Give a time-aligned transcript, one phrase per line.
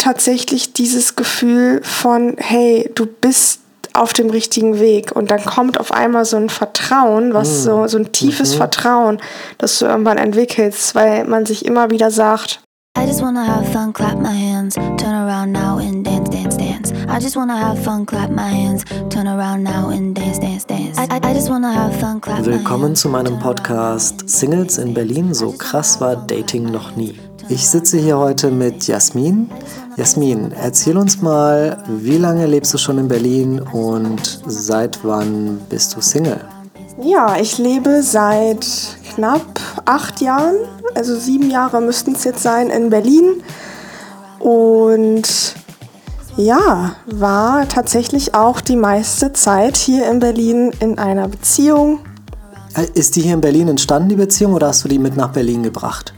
[0.00, 3.60] tatsächlich dieses Gefühl von, hey, du bist
[3.92, 7.64] auf dem richtigen Weg und dann kommt auf einmal so ein Vertrauen, was mhm.
[7.64, 8.58] so, so ein tiefes mhm.
[8.58, 9.18] Vertrauen,
[9.58, 12.60] das du irgendwann entwickelst, weil man sich immer wieder sagt,
[12.98, 16.92] I just wanna have fun, clap my hands, turn around now and dance, dance, dance.
[17.08, 20.98] I just wanna have fun, clap my hands, turn around now and dance, dance, dance.
[20.98, 25.34] I, I, I just wanna have fun, clap Willkommen zu meinem Podcast Singles in Berlin,
[25.34, 27.18] so krass war Dating noch nie.
[27.50, 29.50] Ich sitze hier heute mit Jasmin.
[29.96, 35.96] Jasmin, erzähl uns mal, wie lange lebst du schon in Berlin und seit wann bist
[35.96, 36.40] du Single?
[37.02, 38.64] Ja, ich lebe seit
[39.16, 40.54] knapp acht Jahren,
[40.94, 43.42] also sieben Jahre müssten es jetzt sein, in Berlin.
[44.38, 45.56] Und
[46.36, 51.98] ja, war tatsächlich auch die meiste Zeit hier in Berlin in einer Beziehung.
[52.76, 55.32] Äh, ist die hier in Berlin entstanden, die Beziehung, oder hast du die mit nach
[55.32, 56.14] Berlin gebracht?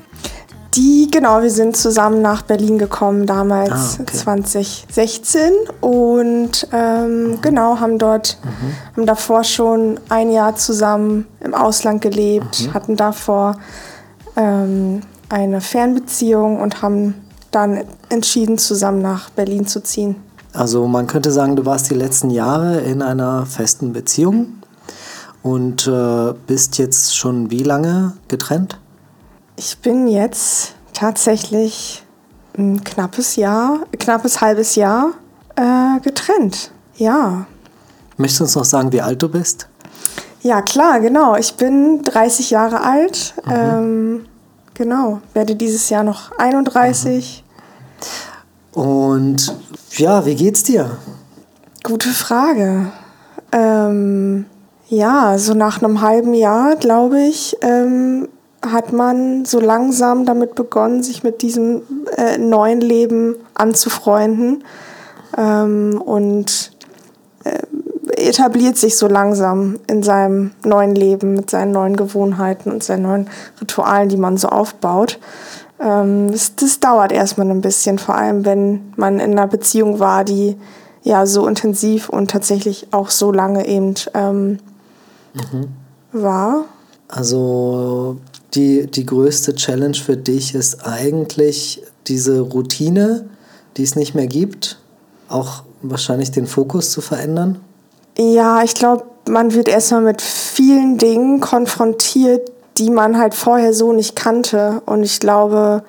[0.74, 4.16] Die, genau, wir sind zusammen nach Berlin gekommen damals, ah, okay.
[4.16, 7.42] 2016 und ähm, mhm.
[7.42, 8.96] genau, haben dort, mhm.
[8.96, 12.74] haben davor schon ein Jahr zusammen im Ausland gelebt, mhm.
[12.74, 13.56] hatten davor
[14.36, 17.14] ähm, eine Fernbeziehung und haben
[17.50, 20.16] dann entschieden, zusammen nach Berlin zu ziehen.
[20.54, 24.54] Also man könnte sagen, du warst die letzten Jahre in einer festen Beziehung
[25.42, 28.78] und äh, bist jetzt schon wie lange getrennt?
[29.64, 32.02] Ich bin jetzt tatsächlich
[32.58, 35.12] ein knappes Jahr, knappes halbes Jahr
[35.54, 36.72] äh, getrennt.
[36.96, 37.46] Ja.
[38.16, 39.68] Möchtest du uns noch sagen, wie alt du bist?
[40.40, 41.36] Ja, klar, genau.
[41.36, 43.34] Ich bin 30 Jahre alt.
[43.46, 43.52] Mhm.
[43.52, 44.26] Ähm,
[44.74, 45.20] genau.
[45.32, 47.44] Werde dieses Jahr noch 31.
[48.74, 48.82] Mhm.
[48.82, 49.56] Und
[49.92, 50.98] ja, wie geht's dir?
[51.84, 52.90] Gute Frage.
[53.52, 54.44] Ähm,
[54.88, 58.26] ja, so nach einem halben Jahr, glaube ich, ähm,
[58.62, 61.82] hat man so langsam damit begonnen, sich mit diesem
[62.16, 64.64] äh, neuen Leben anzufreunden
[65.36, 66.72] ähm, und
[67.44, 67.58] äh,
[68.16, 73.30] etabliert sich so langsam in seinem neuen Leben mit seinen neuen Gewohnheiten und seinen neuen
[73.60, 75.18] Ritualen, die man so aufbaut.
[75.80, 80.24] Ähm, das, das dauert erstmal ein bisschen, vor allem wenn man in einer Beziehung war,
[80.24, 80.56] die
[81.02, 84.58] ja so intensiv und tatsächlich auch so lange eben ähm,
[85.34, 85.68] mhm.
[86.12, 86.64] war.
[87.08, 88.18] Also
[88.54, 93.28] die, die größte Challenge für dich ist eigentlich diese Routine,
[93.76, 94.78] die es nicht mehr gibt,
[95.28, 97.60] auch wahrscheinlich den Fokus zu verändern?
[98.18, 103.92] Ja, ich glaube, man wird erstmal mit vielen Dingen konfrontiert, die man halt vorher so
[103.92, 104.82] nicht kannte.
[104.86, 105.82] Und ich glaube,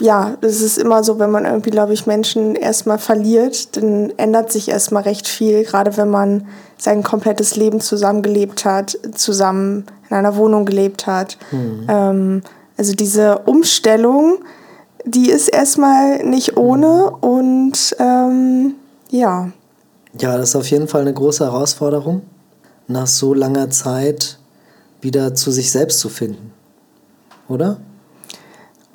[0.00, 4.52] ja, es ist immer so, wenn man irgendwie, glaube ich, Menschen erstmal verliert, dann ändert
[4.52, 6.46] sich erstmal recht viel, gerade wenn man
[6.78, 11.38] sein komplettes Leben zusammengelebt hat, zusammen in einer Wohnung gelebt hat.
[11.50, 11.86] Mhm.
[11.88, 12.42] Ähm,
[12.76, 14.38] also diese Umstellung,
[15.04, 18.74] die ist erstmal nicht ohne und ähm,
[19.10, 19.50] ja.
[20.18, 22.22] Ja, das ist auf jeden Fall eine große Herausforderung,
[22.88, 24.38] nach so langer Zeit
[25.00, 26.52] wieder zu sich selbst zu finden,
[27.48, 27.78] oder?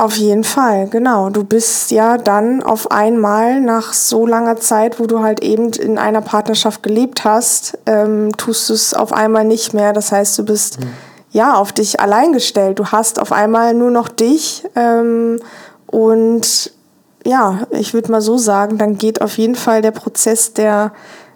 [0.01, 1.29] Auf jeden Fall, genau.
[1.29, 6.00] Du bist ja dann auf einmal nach so langer Zeit, wo du halt eben in
[6.00, 9.94] einer Partnerschaft gelebt hast, ähm, tust du es auf einmal nicht mehr.
[9.94, 10.88] Das heißt, du bist mhm.
[11.29, 12.79] ja auf dich allein gestellt.
[12.79, 15.40] Du hast auf einmal nur noch dich ähm,
[15.85, 16.73] und
[17.23, 20.94] ja, ich würde mal so sagen, dann geht auf jeden Fall der Prozess der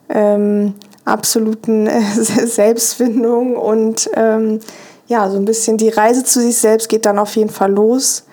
[0.09, 0.73] ähm,
[1.05, 4.59] absoluten äh, Selbstfindung und ähm,
[5.05, 8.23] ja, so ein bisschen die Reise zu sich selbst geht dann auf jeden Fall los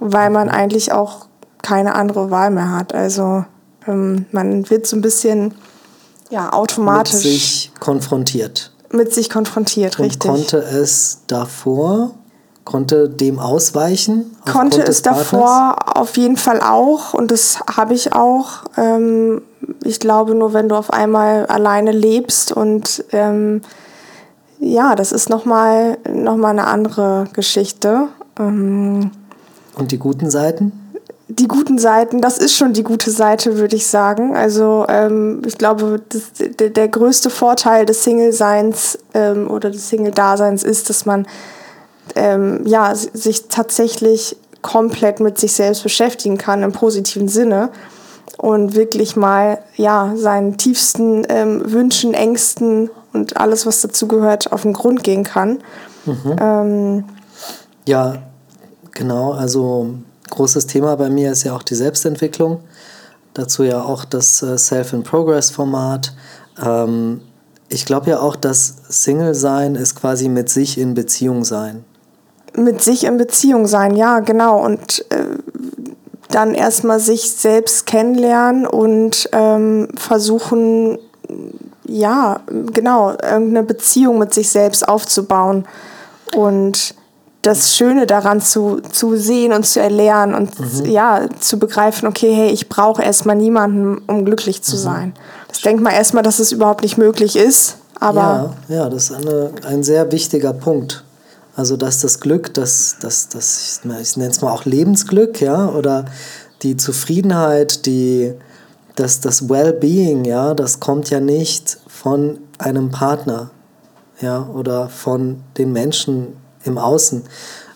[0.00, 1.26] weil man eigentlich auch
[1.62, 2.94] keine andere Wahl mehr hat.
[2.94, 3.44] Also
[3.86, 5.54] ähm, man wird so ein bisschen
[6.30, 7.14] ja, automatisch.
[7.14, 8.72] Mit sich konfrontiert.
[8.90, 10.30] Mit sich konfrontiert, Und richtig.
[10.30, 12.12] Konnte es davor,
[12.64, 14.36] konnte dem ausweichen?
[14.50, 18.64] Konnte es davor auf jeden Fall auch und das habe ich auch.
[18.76, 19.42] Ähm,
[19.82, 23.62] ich glaube, nur wenn du auf einmal alleine lebst und ähm,
[24.58, 28.08] ja, das ist nochmal noch mal eine andere Geschichte.
[28.38, 29.10] Ähm,
[29.76, 30.72] und die guten Seiten?
[31.28, 34.36] Die guten Seiten, das ist schon die gute Seite, würde ich sagen.
[34.36, 40.62] Also ähm, ich glaube, das, der, der, größte Vorteil des Single-Seins ähm, oder des Single-Daseins
[40.62, 41.26] ist, dass man
[42.14, 47.70] ähm, ja, sich tatsächlich komplett mit sich selbst beschäftigen kann im positiven Sinne
[48.38, 54.72] und wirklich mal ja, seinen tiefsten ähm, Wünschen, Ängsten und alles, was dazugehört, auf den
[54.72, 55.58] Grund gehen kann.
[56.04, 56.36] Mhm.
[56.40, 57.04] Ähm,
[57.86, 58.14] ja,
[58.96, 59.90] Genau, also
[60.30, 62.60] großes Thema bei mir ist ja auch die Selbstentwicklung.
[63.34, 66.14] Dazu ja auch das äh, Self-in-Progress-Format.
[66.64, 67.20] Ähm,
[67.68, 71.84] ich glaube ja auch, dass Single-Sein ist quasi mit sich in Beziehung sein.
[72.54, 74.64] Mit sich in Beziehung sein, ja, genau.
[74.64, 75.26] Und äh,
[76.30, 80.98] dann erstmal sich selbst kennenlernen und ähm, versuchen,
[81.84, 82.40] ja,
[82.72, 85.66] genau, irgendeine Beziehung mit sich selbst aufzubauen.
[86.34, 86.94] Und
[87.46, 90.90] das Schöne daran zu, zu sehen und zu erlernen und mhm.
[90.90, 94.80] ja, zu begreifen, okay, hey, ich brauche erstmal niemanden, um glücklich zu mhm.
[94.80, 95.14] sein.
[95.46, 97.76] Das denkt man erstmal, dass es überhaupt nicht möglich ist.
[98.00, 101.04] Aber ja, ja das ist eine, ein sehr wichtiger Punkt.
[101.54, 105.68] Also dass das Glück, das, das, das ich, ich nenne es mal auch Lebensglück, ja,
[105.68, 106.06] oder
[106.62, 108.34] die Zufriedenheit, die,
[108.96, 113.50] das, das Well-Being, ja, das kommt ja nicht von einem Partner,
[114.20, 116.34] ja, oder von den Menschen
[116.66, 117.22] im Außen.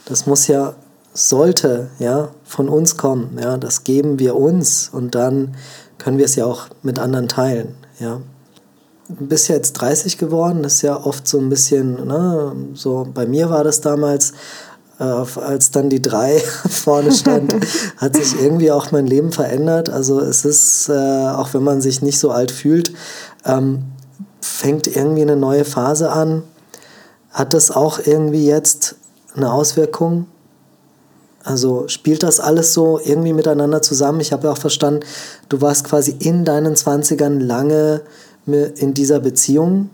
[0.04, 0.75] Das muss ja,
[1.14, 5.54] sollte, ja, von uns kommen, ja, das geben wir uns und dann
[5.98, 8.20] können wir es ja auch mit anderen teilen, ja.
[9.08, 13.08] Du bist ja jetzt 30 geworden, das ist ja oft so ein bisschen, ne, so
[13.12, 14.34] bei mir war das damals,
[15.00, 16.38] äh, als dann die drei
[16.69, 17.54] vorne stand,
[17.96, 19.88] hat sich irgendwie auch mein Leben verändert.
[19.88, 22.92] Also es ist, äh, auch wenn man sich nicht so alt fühlt,
[23.44, 23.82] ähm,
[24.40, 26.42] fängt irgendwie eine neue Phase an.
[27.31, 28.97] Hat das auch irgendwie jetzt
[29.35, 30.27] eine Auswirkung?
[31.43, 34.21] Also spielt das alles so irgendwie miteinander zusammen?
[34.21, 35.00] Ich habe ja auch verstanden,
[35.49, 38.03] du warst quasi in deinen 20ern lange
[38.47, 39.91] in dieser Beziehung,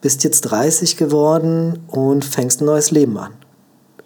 [0.00, 3.32] bist jetzt 30 geworden und fängst ein neues Leben an.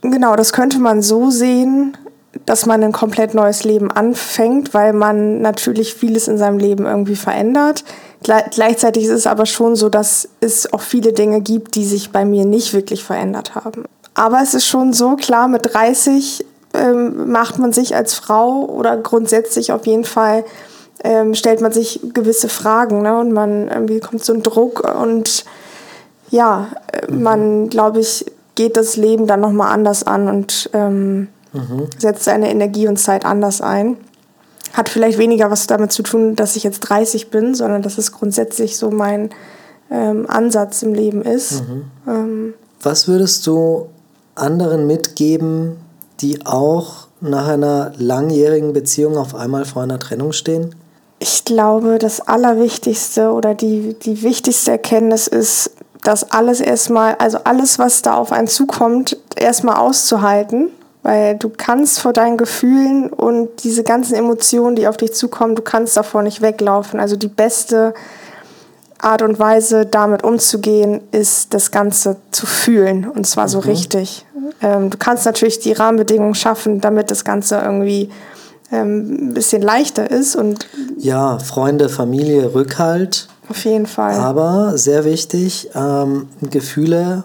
[0.03, 1.97] Genau, das könnte man so sehen,
[2.45, 7.17] dass man ein komplett neues Leben anfängt, weil man natürlich vieles in seinem Leben irgendwie
[7.17, 7.85] verändert.
[8.23, 12.25] Gleichzeitig ist es aber schon so, dass es auch viele Dinge gibt, die sich bei
[12.25, 13.85] mir nicht wirklich verändert haben.
[14.15, 16.45] Aber es ist schon so klar, mit 30
[16.75, 20.45] ähm, macht man sich als Frau oder grundsätzlich auf jeden Fall
[21.05, 23.19] ähm, stellt man sich gewisse Fragen ne?
[23.19, 25.45] und man irgendwie kommt so ein Druck und
[26.31, 27.23] ja, äh, mhm.
[27.23, 31.87] man, glaube ich, geht das Leben dann nochmal anders an und ähm, mhm.
[31.97, 33.97] setzt seine Energie und Zeit anders ein.
[34.73, 38.13] Hat vielleicht weniger was damit zu tun, dass ich jetzt 30 bin, sondern dass es
[38.13, 39.31] grundsätzlich so mein
[39.91, 41.63] ähm, Ansatz im Leben ist.
[41.63, 41.85] Mhm.
[42.07, 43.89] Ähm, was würdest du
[44.35, 45.77] anderen mitgeben,
[46.21, 50.75] die auch nach einer langjährigen Beziehung auf einmal vor einer Trennung stehen?
[51.19, 55.73] Ich glaube, das Allerwichtigste oder die, die wichtigste Erkenntnis ist,
[56.05, 60.71] dass alles erstmal, also alles, was da auf einen zukommt, erstmal auszuhalten.
[61.03, 65.63] Weil du kannst vor deinen Gefühlen und diese ganzen Emotionen, die auf dich zukommen, du
[65.63, 67.01] kannst davor nicht weglaufen.
[67.01, 67.95] Also die beste
[68.99, 73.09] Art und Weise, damit umzugehen, ist das Ganze zu fühlen.
[73.09, 73.65] Und zwar so mhm.
[73.65, 74.27] richtig.
[74.61, 78.11] Ähm, du kannst natürlich die Rahmenbedingungen schaffen, damit das Ganze irgendwie
[78.73, 80.37] ähm, ein bisschen leichter ist.
[80.37, 80.67] Und
[80.99, 83.29] ja, Freunde, Familie, Rückhalt.
[83.49, 84.15] Auf jeden Fall.
[84.15, 87.25] Aber sehr wichtig, ähm, Gefühle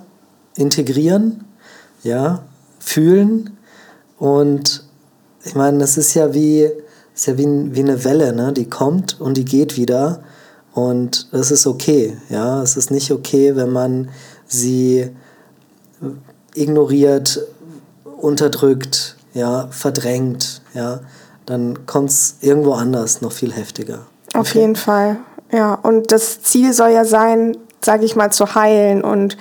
[0.55, 1.43] integrieren,
[2.03, 2.43] ja,
[2.79, 3.57] fühlen.
[4.17, 4.83] Und
[5.43, 6.69] ich meine, das ist ja wie,
[7.13, 8.53] ist ja wie, wie eine Welle, ne?
[8.53, 10.23] die kommt und die geht wieder.
[10.73, 12.17] Und das ist okay.
[12.29, 12.61] Ja?
[12.61, 14.09] Es ist nicht okay, wenn man
[14.47, 15.09] sie
[16.55, 17.45] ignoriert,
[18.17, 20.61] unterdrückt, ja, verdrängt.
[20.73, 21.01] Ja?
[21.45, 24.05] Dann kommt es irgendwo anders noch viel heftiger.
[24.33, 25.17] Auf jeden Fall.
[25.51, 29.37] Ja, und das Ziel soll ja sein, sage ich mal, zu heilen und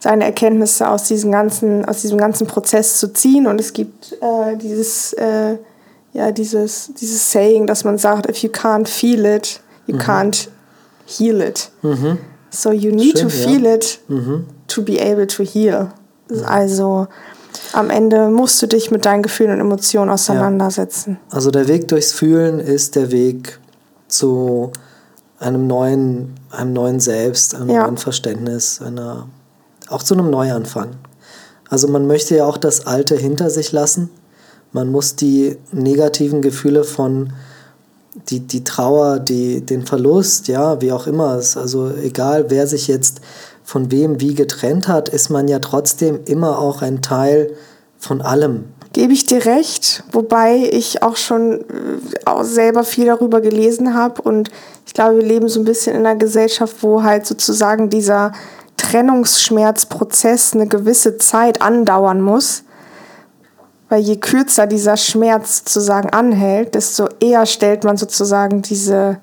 [0.00, 3.46] seine Erkenntnisse aus diesem ganzen, aus diesem ganzen Prozess zu ziehen.
[3.46, 5.56] Und es gibt äh, dieses, äh,
[6.12, 10.00] ja, dieses, dieses Saying, dass man sagt, if you can't feel it, you mhm.
[10.00, 10.48] can't
[11.06, 11.70] heal it.
[11.82, 12.18] Mhm.
[12.50, 13.74] So you need Schön, to feel ja.
[13.74, 14.46] it mhm.
[14.66, 15.92] to be able to heal.
[16.44, 17.06] Also
[17.72, 21.18] am Ende musst du dich mit deinen Gefühlen und Emotionen auseinandersetzen.
[21.28, 21.36] Ja.
[21.36, 23.58] Also der Weg durchs Fühlen ist der Weg
[24.08, 24.72] zu
[25.38, 27.84] einem neuen, einem neuen Selbst, einem ja.
[27.84, 29.26] neuen Verständnis, einer,
[29.90, 30.90] auch zu einem Neuanfang.
[31.68, 34.10] Also man möchte ja auch das Alte hinter sich lassen.
[34.72, 37.32] Man muss die negativen Gefühle von
[38.28, 41.40] die, die Trauer, die, den Verlust, ja, wie auch immer.
[41.54, 43.20] Also egal, wer sich jetzt
[43.62, 47.52] von wem wie getrennt hat, ist man ja trotzdem immer auch ein Teil
[47.98, 48.64] von allem.
[48.92, 51.64] Gebe ich dir recht, wobei ich auch schon äh,
[52.24, 54.50] auch selber viel darüber gelesen habe und
[54.84, 58.32] ich glaube, wir leben so ein bisschen in einer Gesellschaft, wo halt sozusagen dieser
[58.80, 62.64] Trennungsschmerzprozess eine gewisse Zeit andauern muss.
[63.90, 69.18] Weil je kürzer dieser Schmerz sozusagen anhält, desto eher stellt man sozusagen diese,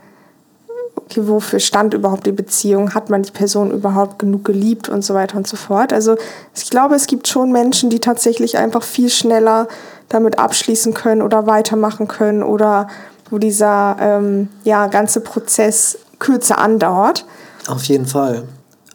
[0.96, 2.94] okay, wofür stand überhaupt die Beziehung?
[2.94, 5.94] Hat man die Person überhaupt genug geliebt und so weiter und so fort?
[5.94, 6.18] Also
[6.54, 9.68] ich glaube, es gibt schon Menschen, die tatsächlich einfach viel schneller
[10.10, 12.90] damit abschließen können oder weitermachen können oder
[13.30, 17.26] wo dieser ähm, ja, ganze Prozess kürzer andauert.
[17.68, 18.44] Auf jeden Fall.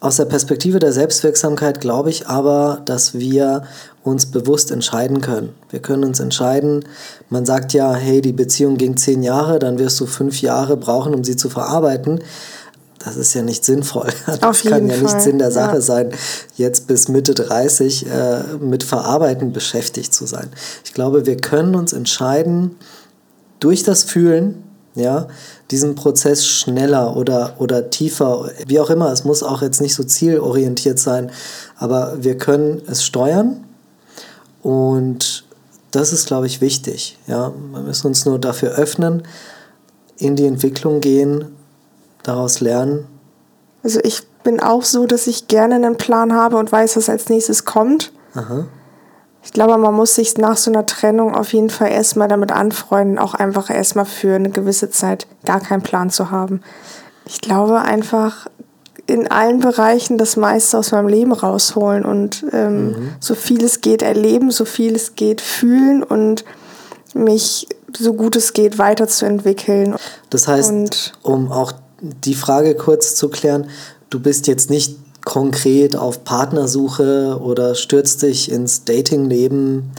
[0.03, 3.63] Aus der Perspektive der Selbstwirksamkeit glaube ich aber, dass wir
[4.03, 5.55] uns bewusst entscheiden können.
[5.69, 6.83] Wir können uns entscheiden,
[7.29, 11.15] man sagt ja, hey, die Beziehung ging zehn Jahre, dann wirst du fünf Jahre brauchen,
[11.15, 12.19] um sie zu verarbeiten.
[12.99, 14.09] Das ist ja nicht sinnvoll.
[14.25, 15.03] Das Auf kann ja Fall.
[15.03, 15.81] nicht Sinn der Sache ja.
[15.81, 16.11] sein,
[16.57, 20.49] jetzt bis Mitte 30 äh, mit Verarbeiten beschäftigt zu sein.
[20.83, 22.75] Ich glaube, wir können uns entscheiden,
[23.61, 24.63] durch das Fühlen,
[24.95, 25.29] ja,
[25.73, 30.03] diesen Prozess schneller oder, oder tiefer, wie auch immer, es muss auch jetzt nicht so
[30.03, 31.31] zielorientiert sein,
[31.77, 33.63] aber wir können es steuern
[34.61, 35.45] und
[35.89, 37.17] das ist, glaube ich, wichtig.
[37.25, 37.51] Ja?
[37.71, 39.23] Wir müssen uns nur dafür öffnen,
[40.17, 41.45] in die Entwicklung gehen,
[42.21, 43.07] daraus lernen.
[43.81, 47.29] Also ich bin auch so, dass ich gerne einen Plan habe und weiß, was als
[47.29, 48.11] nächstes kommt.
[48.35, 48.67] Aha.
[49.43, 53.19] Ich glaube, man muss sich nach so einer Trennung auf jeden Fall erstmal damit anfreunden,
[53.19, 56.61] auch einfach erstmal für eine gewisse Zeit gar keinen Plan zu haben.
[57.25, 58.47] Ich glaube einfach
[59.05, 63.09] in allen Bereichen das meiste aus meinem Leben rausholen und ähm, mhm.
[63.19, 66.45] so viel es geht erleben, so viel es geht fühlen und
[67.13, 69.95] mich so gut es geht weiterzuentwickeln.
[70.29, 73.69] Das heißt, und um auch die Frage kurz zu klären,
[74.09, 79.91] du bist jetzt nicht konkret auf Partnersuche oder stürzt dich ins Datingleben?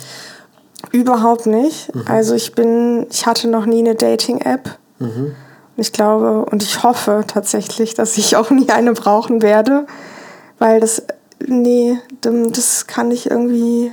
[0.92, 1.94] Überhaupt nicht.
[1.94, 2.04] Mhm.
[2.06, 4.78] Also ich bin, ich hatte noch nie eine Dating-App.
[4.98, 5.34] Mhm.
[5.76, 9.86] Ich glaube und ich hoffe tatsächlich, dass ich auch nie eine brauchen werde,
[10.58, 11.02] weil das,
[11.44, 13.92] nee, das kann ich irgendwie,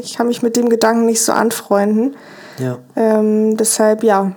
[0.00, 2.16] ich kann mich mit dem Gedanken nicht so anfreunden.
[2.58, 2.78] Ja.
[2.96, 4.32] Ähm, deshalb, ja,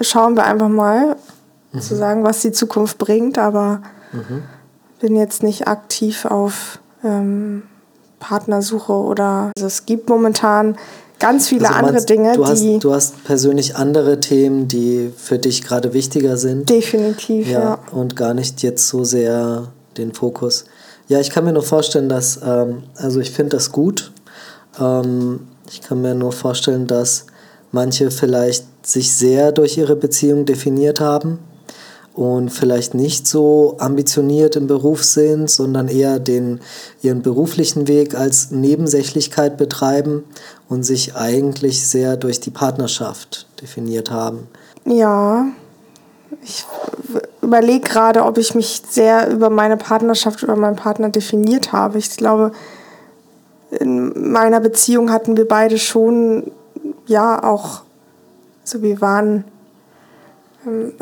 [0.00, 1.16] schauen wir einfach mal,
[1.72, 1.80] mhm.
[1.80, 3.80] zu sagen, was die Zukunft bringt, aber
[4.12, 4.42] mhm
[5.02, 7.64] bin jetzt nicht aktiv auf ähm,
[8.20, 10.76] Partnersuche oder also es gibt momentan
[11.18, 12.78] ganz viele also andere Dinge, du hast, die.
[12.78, 16.70] Du hast persönlich andere Themen, die für dich gerade wichtiger sind.
[16.70, 17.60] Definitiv, ja.
[17.60, 17.78] ja.
[17.90, 20.66] Und gar nicht jetzt so sehr den Fokus.
[21.08, 24.12] Ja, ich kann mir nur vorstellen, dass, ähm, also ich finde das gut.
[24.80, 27.26] Ähm, ich kann mir nur vorstellen, dass
[27.72, 31.40] manche vielleicht sich sehr durch ihre Beziehung definiert haben
[32.14, 36.60] und vielleicht nicht so ambitioniert im Beruf sind, sondern eher den,
[37.02, 40.24] ihren beruflichen Weg als Nebensächlichkeit betreiben
[40.68, 44.46] und sich eigentlich sehr durch die Partnerschaft definiert haben.
[44.84, 45.46] Ja,
[46.42, 46.66] ich
[47.40, 51.98] überlege gerade, ob ich mich sehr über meine Partnerschaft oder meinen Partner definiert habe.
[51.98, 52.52] Ich glaube,
[53.70, 56.50] in meiner Beziehung hatten wir beide schon,
[57.06, 57.82] ja, auch,
[58.64, 59.44] so wir waren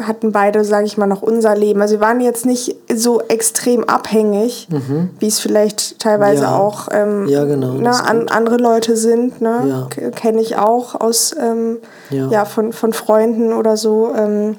[0.01, 1.83] hatten beide, sage ich mal, noch unser Leben.
[1.83, 5.11] Also wir waren jetzt nicht so extrem abhängig, mhm.
[5.19, 6.57] wie es vielleicht teilweise ja.
[6.57, 9.41] auch ähm, ja, genau, ne, an, andere Leute sind.
[9.41, 9.89] Ne?
[9.99, 10.11] Ja.
[10.11, 11.79] Kenne ich auch aus ähm,
[12.11, 12.45] ja.
[12.47, 14.13] von, von Freunden oder so.
[14.15, 14.57] Ähm,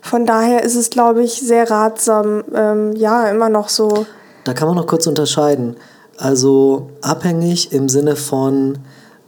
[0.00, 4.06] von daher ist es, glaube ich, sehr ratsam, ähm, ja, immer noch so.
[4.44, 5.76] Da kann man noch kurz unterscheiden.
[6.16, 8.78] Also abhängig im Sinne von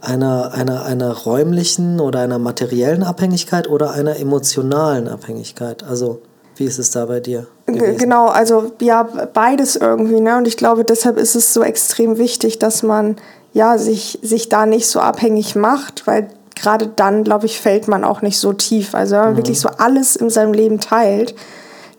[0.00, 5.82] einer, einer, einer räumlichen oder einer materiellen Abhängigkeit oder einer emotionalen Abhängigkeit?
[5.82, 6.22] Also,
[6.56, 7.46] wie ist es da bei dir?
[7.66, 7.98] Gewesen?
[7.98, 10.20] Genau, also ja, beides irgendwie.
[10.20, 10.36] Ne?
[10.36, 13.16] Und ich glaube, deshalb ist es so extrem wichtig, dass man
[13.52, 18.04] ja, sich, sich da nicht so abhängig macht, weil gerade dann, glaube ich, fällt man
[18.04, 18.94] auch nicht so tief.
[18.94, 19.36] Also wenn man mhm.
[19.38, 21.34] wirklich so alles in seinem Leben teilt,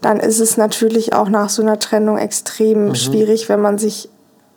[0.02, 2.96] dann ist es natürlich auch nach so einer Trennung extrem mhm.
[2.96, 4.10] schwierig, wenn man sich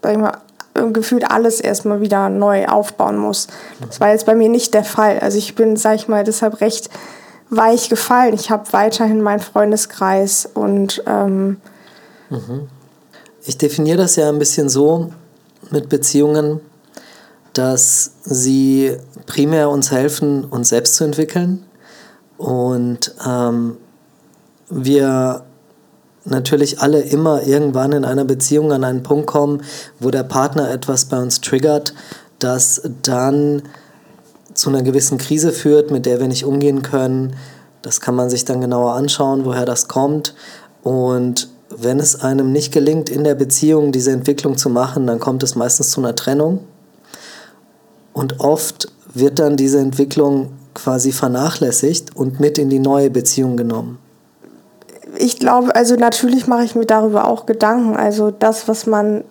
[0.03, 0.39] sag ich mal,
[0.75, 3.49] gefühlt alles erstmal wieder neu aufbauen muss.
[3.87, 5.19] Das war jetzt bei mir nicht der Fall.
[5.19, 6.89] Also ich bin, sag ich mal, deshalb recht
[7.51, 8.35] weich gefallen.
[8.35, 11.59] Ich habe weiterhin meinen Freundeskreis und ähm
[13.45, 15.13] ich definiere das ja ein bisschen so
[15.71, 16.61] mit Beziehungen,
[17.53, 21.65] dass sie primär uns helfen, uns selbst zu entwickeln
[22.39, 23.77] und ähm,
[24.71, 25.45] wir
[26.25, 29.63] natürlich alle immer irgendwann in einer Beziehung an einen Punkt kommen,
[29.99, 31.95] wo der Partner etwas bei uns triggert,
[32.39, 33.63] das dann
[34.55, 37.35] zu einer gewissen Krise führt, mit der wir nicht umgehen können.
[37.81, 40.35] Das kann man sich dann genauer anschauen, woher das kommt.
[40.83, 45.43] Und wenn es einem nicht gelingt, in der Beziehung diese Entwicklung zu machen, dann kommt
[45.43, 46.61] es meistens zu einer Trennung.
[48.13, 53.99] Und oft wird dann diese Entwicklung quasi vernachlässigt und mit in die neue Beziehung genommen
[55.23, 57.97] ich glaube, also natürlich mache ich mir darüber auch Gedanken.
[57.97, 59.23] Also das, was man,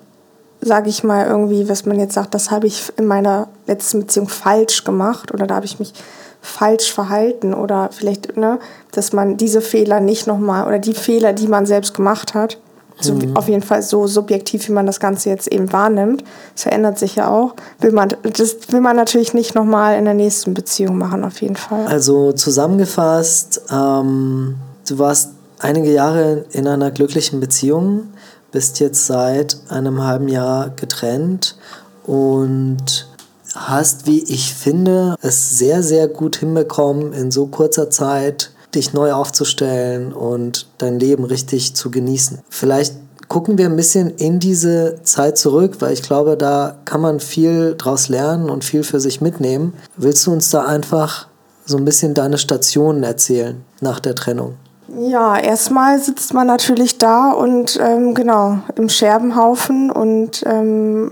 [0.62, 4.29] sage ich mal, irgendwie, was man jetzt sagt, das habe ich in meiner letzten Beziehung
[4.29, 5.93] falsch gemacht oder da habe ich mich
[6.41, 8.57] falsch verhalten oder vielleicht, ne,
[8.93, 12.57] dass man diese Fehler nicht nochmal oder die Fehler, die man selbst gemacht hat,
[13.00, 13.36] so, mhm.
[13.36, 17.15] auf jeden Fall so subjektiv, wie man das Ganze jetzt eben wahrnimmt, das verändert sich
[17.15, 21.25] ja auch, will man, das will man natürlich nicht nochmal in der nächsten Beziehung machen,
[21.25, 21.86] auf jeden Fall.
[21.88, 24.55] Also zusammengefasst, ähm,
[24.88, 25.31] du warst
[25.62, 28.10] einige Jahre in einer glücklichen Beziehung
[28.51, 31.56] bist jetzt seit einem halben Jahr getrennt
[32.03, 33.08] und
[33.56, 39.13] hast, wie ich finde, es sehr, sehr gut hinbekommen, in so kurzer Zeit dich neu
[39.13, 42.39] aufzustellen und dein Leben richtig zu genießen.
[42.50, 42.96] Vielleicht
[43.27, 47.75] gucken wir ein bisschen in diese Zeit zurück, weil ich glaube, da kann man viel
[47.77, 49.74] draus lernen und viel für sich mitnehmen.
[49.98, 51.27] Willst du uns da einfach
[51.65, 54.56] so ein bisschen deine Stationen erzählen nach der Trennung?
[55.00, 61.12] Ja, erstmal sitzt man natürlich da und ähm, genau im Scherbenhaufen und ähm,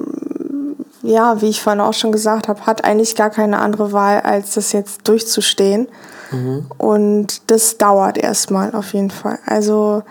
[1.01, 4.55] ja, wie ich vorhin auch schon gesagt habe, hat eigentlich gar keine andere Wahl, als
[4.55, 5.87] das jetzt durchzustehen.
[6.31, 6.65] Mhm.
[6.77, 9.39] Und das dauert erstmal auf jeden Fall.
[9.45, 10.03] Also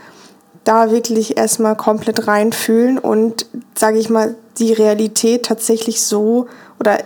[0.64, 6.46] da wirklich erstmal komplett reinfühlen und, sage ich mal, die Realität tatsächlich so
[6.80, 6.98] oder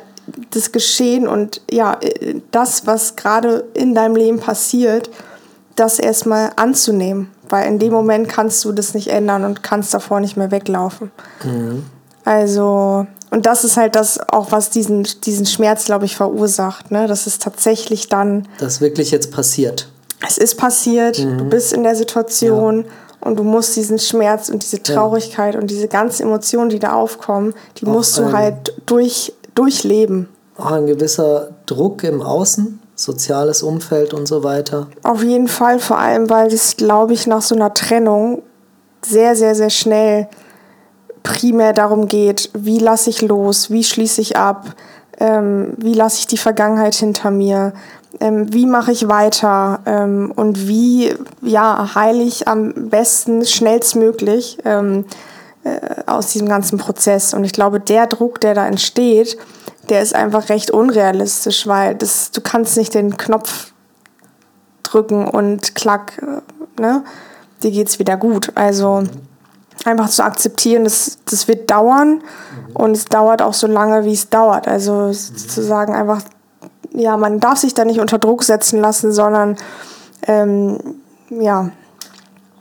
[0.50, 1.98] das Geschehen und ja,
[2.50, 5.10] das, was gerade in deinem Leben passiert,
[5.76, 7.30] das erstmal anzunehmen.
[7.48, 11.10] Weil in dem Moment kannst du das nicht ändern und kannst davor nicht mehr weglaufen.
[11.44, 11.84] Mhm.
[12.24, 16.90] Also und das ist halt das auch, was diesen, diesen Schmerz, glaube ich, verursacht.
[16.90, 17.06] Ne?
[17.06, 18.46] Das ist tatsächlich dann.
[18.58, 19.88] Das wirklich jetzt passiert.
[20.28, 21.38] Es ist passiert, mhm.
[21.38, 22.90] du bist in der Situation ja.
[23.20, 25.60] und du musst diesen Schmerz und diese Traurigkeit ja.
[25.60, 30.28] und diese ganzen Emotionen, die da aufkommen, die auch musst du halt durch, durchleben.
[30.58, 34.88] Auch ein gewisser Druck im Außen, soziales Umfeld und so weiter.
[35.02, 38.42] Auf jeden Fall, vor allem, weil es, glaube ich, nach so einer Trennung
[39.04, 40.28] sehr, sehr, sehr schnell
[41.22, 44.74] primär darum geht, wie lasse ich los, wie schließe ich ab,
[45.18, 47.72] ähm, wie lasse ich die Vergangenheit hinter mir,
[48.20, 55.04] ähm, wie mache ich weiter ähm, und wie ja, heile ich am besten schnellstmöglich ähm,
[55.64, 57.34] äh, aus diesem ganzen Prozess.
[57.34, 59.38] Und ich glaube, der Druck, der da entsteht,
[59.88, 63.72] der ist einfach recht unrealistisch, weil das, du kannst nicht den Knopf
[64.82, 67.04] drücken und klack, äh, ne,
[67.62, 68.52] dir geht's wieder gut.
[68.54, 69.04] Also
[69.84, 72.22] einfach zu akzeptieren, das, das wird dauern
[72.74, 74.68] und es dauert auch so lange, wie es dauert.
[74.68, 76.22] Also zu sagen einfach,
[76.94, 79.56] ja, man darf sich da nicht unter Druck setzen lassen, sondern
[80.26, 80.78] ähm,
[81.30, 81.70] ja.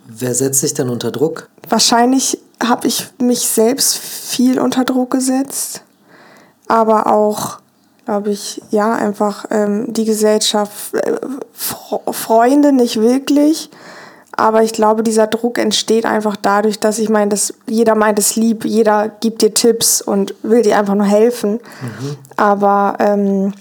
[0.08, 1.50] Wer setzt sich dann unter Druck?
[1.70, 5.84] Wahrscheinlich habe ich mich selbst viel unter Druck gesetzt,
[6.72, 7.60] aber auch,
[8.05, 11.18] glaube ich, ja, einfach ähm, die Gesellschaft, äh,
[11.53, 13.70] Freunde nicht wirklich
[14.42, 18.36] aber ich glaube, dieser Druck entsteht einfach dadurch, dass ich meine, dass jeder meint es
[18.36, 21.60] lieb, jeder gibt dir Tipps und will dir einfach nur helfen.
[21.81, 22.18] Mhm.
[22.38, 23.53] Aber ähm,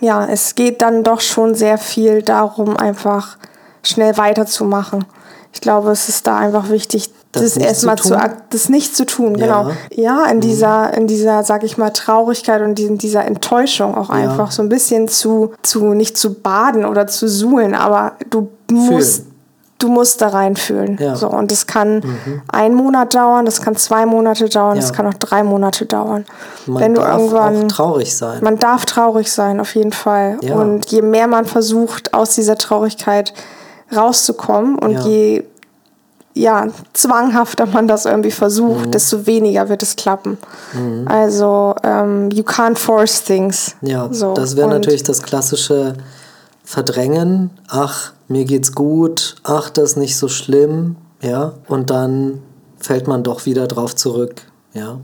[0.00, 3.36] ja, es geht dann doch schon sehr viel darum, einfach
[3.82, 5.04] schnell weiterzumachen.
[5.52, 8.18] Ich glaube, es ist da einfach wichtig, das, das erstmal zu, zu
[8.50, 9.46] das nicht zu tun, ja.
[9.46, 9.70] genau.
[9.94, 10.40] Ja, in mhm.
[10.42, 14.52] dieser, in dieser, sag ich mal, Traurigkeit und in dieser Enttäuschung auch einfach ja.
[14.52, 19.26] so ein bisschen zu, zu, nicht zu baden oder zu suhlen, aber du musst
[19.78, 20.96] du musst da reinfühlen.
[21.00, 21.16] Ja.
[21.16, 22.42] So, und das kann mhm.
[22.48, 24.80] ein Monat dauern, das kann zwei Monate dauern, ja.
[24.80, 26.24] das kann auch drei Monate dauern.
[26.66, 28.44] Man Wenn du darf irgendwann, auch traurig sein.
[28.44, 30.38] Man darf traurig sein, auf jeden Fall.
[30.42, 30.54] Ja.
[30.54, 33.34] Und je mehr man versucht, aus dieser Traurigkeit
[33.94, 35.44] rauszukommen und je
[36.34, 38.90] ja, zwanghafter man das irgendwie versucht, mhm.
[38.90, 40.38] desto weniger wird es klappen.
[40.72, 41.06] Mhm.
[41.06, 43.76] Also, ähm, you can't force things.
[43.82, 44.34] Ja, so.
[44.34, 45.94] das wäre natürlich das klassische
[46.64, 47.50] Verdrängen.
[47.68, 52.40] Ach, mir geht's gut, ach, das ist nicht so schlimm, ja, und dann
[52.78, 54.42] fällt man doch wieder drauf zurück,
[54.72, 54.98] ja.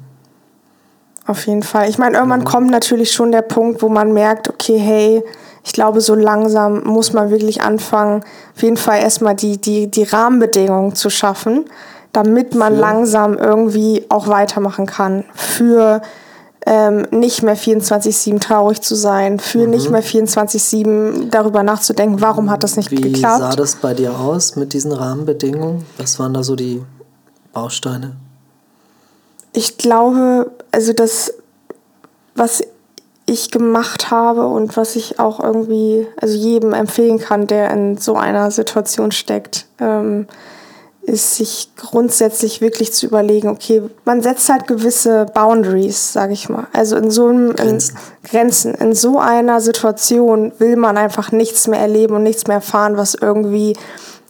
[1.26, 1.90] Auf jeden Fall.
[1.90, 2.44] Ich meine, irgendwann mhm.
[2.44, 5.22] kommt natürlich schon der Punkt, wo man merkt, okay, hey,
[5.68, 8.24] ich glaube, so langsam muss man wirklich anfangen,
[8.56, 11.66] auf jeden Fall erstmal die, die, die Rahmenbedingungen zu schaffen,
[12.10, 12.80] damit man ja.
[12.80, 16.00] langsam irgendwie auch weitermachen kann für
[16.64, 19.70] ähm, nicht mehr 24-7 traurig zu sein, für mhm.
[19.70, 23.36] nicht mehr 24-7 darüber nachzudenken, warum hat das nicht Wie geklappt.
[23.36, 25.84] Wie sah das bei dir aus mit diesen Rahmenbedingungen?
[25.98, 26.82] Was waren da so die
[27.52, 28.16] Bausteine?
[29.52, 31.34] Ich glaube, also das,
[32.34, 32.62] was
[33.28, 38.14] ich gemacht habe und was ich auch irgendwie, also jedem empfehlen kann, der in so
[38.14, 40.26] einer Situation steckt, ähm,
[41.08, 46.66] ist, sich grundsätzlich wirklich zu überlegen, okay, man setzt halt gewisse Boundaries, sage ich mal.
[46.72, 47.96] Also in so einem Grenzen.
[47.96, 48.74] In, Grenzen.
[48.74, 53.14] In so einer Situation will man einfach nichts mehr erleben und nichts mehr erfahren, was
[53.14, 53.74] irgendwie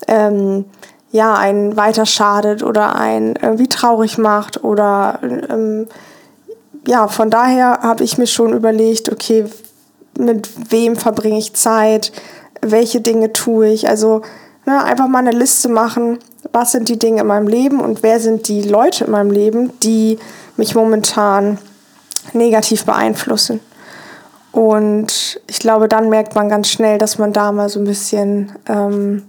[0.07, 0.67] ähm,
[1.11, 5.89] ja einen weiter schadet oder einen irgendwie traurig macht oder ähm,
[6.89, 9.45] ja, von daher habe ich mir schon überlegt, okay,
[10.19, 12.13] mit wem verbringe ich Zeit,
[12.61, 14.23] welche Dinge tue ich, also
[14.67, 16.19] ne, einfach mal eine Liste machen
[16.53, 19.73] was sind die Dinge in meinem Leben und wer sind die Leute in meinem Leben,
[19.81, 20.19] die
[20.57, 21.59] mich momentan
[22.33, 23.61] negativ beeinflussen.
[24.53, 28.53] Und ich glaube, dann merkt man ganz schnell, dass man da mal so ein bisschen
[28.67, 29.25] ähm,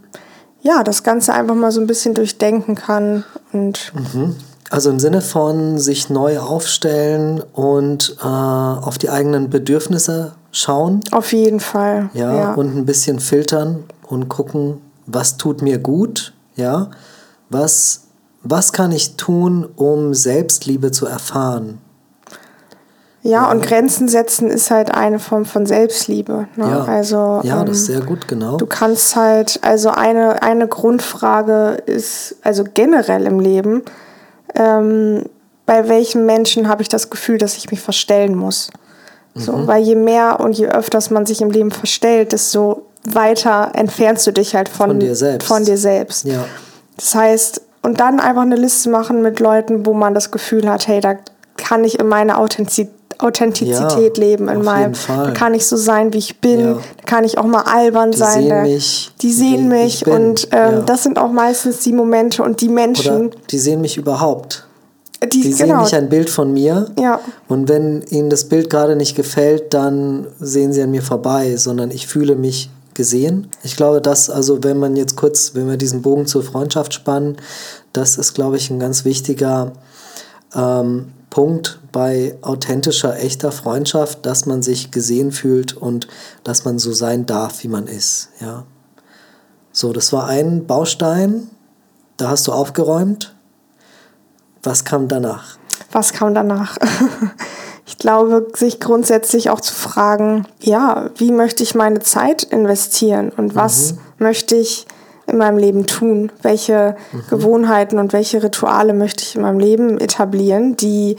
[0.62, 4.36] ja, das Ganze einfach mal so ein bisschen durchdenken kann und mhm.
[4.70, 11.02] Also im Sinne von sich neu aufstellen und äh, auf die eigenen Bedürfnisse schauen.
[11.12, 12.10] Auf jeden Fall.
[12.14, 16.92] Ja, ja, und ein bisschen filtern und gucken, was tut mir gut, ja,
[17.50, 18.04] was,
[18.44, 21.80] was kann ich tun, um Selbstliebe zu erfahren.
[23.22, 26.48] Ja, ja, und Grenzen setzen ist halt eine Form von Selbstliebe.
[26.56, 26.70] Ne?
[26.70, 28.58] Ja, also, ja ähm, das ist sehr gut, genau.
[28.58, 33.84] Du kannst halt, also eine, eine Grundfrage ist, also generell im Leben,
[34.56, 35.24] ähm,
[35.66, 38.70] bei welchen Menschen habe ich das Gefühl, dass ich mich verstellen muss.
[39.36, 39.68] So, mhm.
[39.68, 44.32] Weil je mehr und je öfters man sich im Leben verstellt, desto weiter entfernst du
[44.32, 45.48] dich halt von, von dir selbst.
[45.48, 46.26] Von dir selbst.
[46.26, 46.46] Ja.
[46.98, 50.88] Das heißt, und dann einfach eine Liste machen mit Leuten, wo man das Gefühl hat,
[50.88, 51.16] hey, da
[51.56, 54.94] kann ich in meine Authentizität Authentizität ja, leben in meinem.
[55.08, 56.60] Da kann ich so sein, wie ich bin.
[56.62, 56.74] Ja.
[56.74, 58.44] Da kann ich auch mal albern die sein.
[58.44, 60.82] Sehen mich, die sehen mich und ähm, ja.
[60.82, 63.28] das sind auch meistens die Momente und die Menschen.
[63.28, 64.66] Oder die sehen mich überhaupt.
[65.22, 65.58] Die, die genau.
[65.58, 66.90] sehen nicht ein Bild von mir.
[66.98, 67.20] Ja.
[67.50, 71.92] Und wenn ihnen das Bild gerade nicht gefällt, dann sehen sie an mir vorbei, sondern
[71.92, 73.50] ich fühle mich gesehen.
[73.64, 77.36] Ich glaube, dass, also wenn man jetzt kurz, wenn wir diesen Bogen zur Freundschaft spannen,
[77.92, 79.74] das ist, glaube ich, ein ganz wichtiger
[80.56, 86.08] ähm, Punkt bei authentischer, echter Freundschaft, dass man sich gesehen fühlt und
[86.44, 88.30] dass man so sein darf, wie man ist.
[88.40, 88.64] Ja.
[89.72, 91.50] So, das war ein Baustein,
[92.18, 93.36] da hast du aufgeräumt.
[94.64, 95.58] Was kam danach?
[95.92, 96.78] Was kam danach?
[97.86, 103.56] ich glaube, sich grundsätzlich auch zu fragen, ja, wie möchte ich meine Zeit investieren und
[103.56, 104.00] was mhm.
[104.18, 104.86] möchte ich
[105.30, 106.32] in meinem Leben tun?
[106.42, 107.24] Welche mhm.
[107.30, 111.16] Gewohnheiten und welche Rituale möchte ich in meinem Leben etablieren, die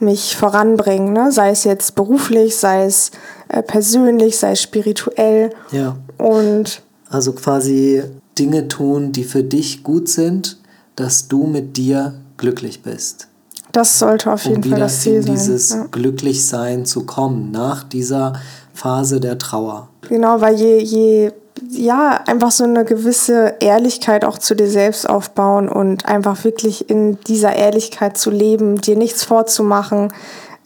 [0.00, 1.30] mich voranbringen, ne?
[1.30, 3.10] sei es jetzt beruflich, sei es
[3.48, 5.50] äh, persönlich, sei es spirituell.
[5.72, 5.96] Ja.
[6.16, 8.02] Und also quasi
[8.38, 10.58] Dinge tun, die für dich gut sind,
[10.96, 13.28] dass du mit dir glücklich bist.
[13.72, 15.30] Das sollte auf jeden um Fall das Ziel sein.
[15.30, 15.86] Um dieses ja.
[15.90, 18.32] Glücklichsein zu kommen, nach dieser
[18.72, 19.88] Phase der Trauer.
[20.08, 21.32] Genau, weil je, je
[21.68, 27.18] ja, einfach so eine gewisse Ehrlichkeit auch zu dir selbst aufbauen und einfach wirklich in
[27.26, 30.12] dieser Ehrlichkeit zu leben, dir nichts vorzumachen,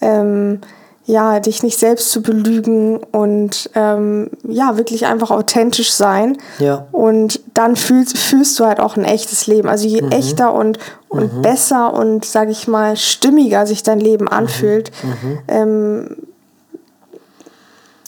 [0.00, 0.60] ähm,
[1.06, 6.38] ja, dich nicht selbst zu belügen und ähm, ja, wirklich einfach authentisch sein.
[6.58, 6.86] Ja.
[6.92, 9.68] Und dann fühlst, fühlst du halt auch ein echtes Leben.
[9.68, 10.12] Also je mhm.
[10.12, 10.78] echter und,
[11.08, 11.42] und mhm.
[11.42, 15.10] besser und, sag ich mal, stimmiger sich dein Leben anfühlt, mhm.
[15.10, 15.38] mhm.
[15.48, 16.16] ähm,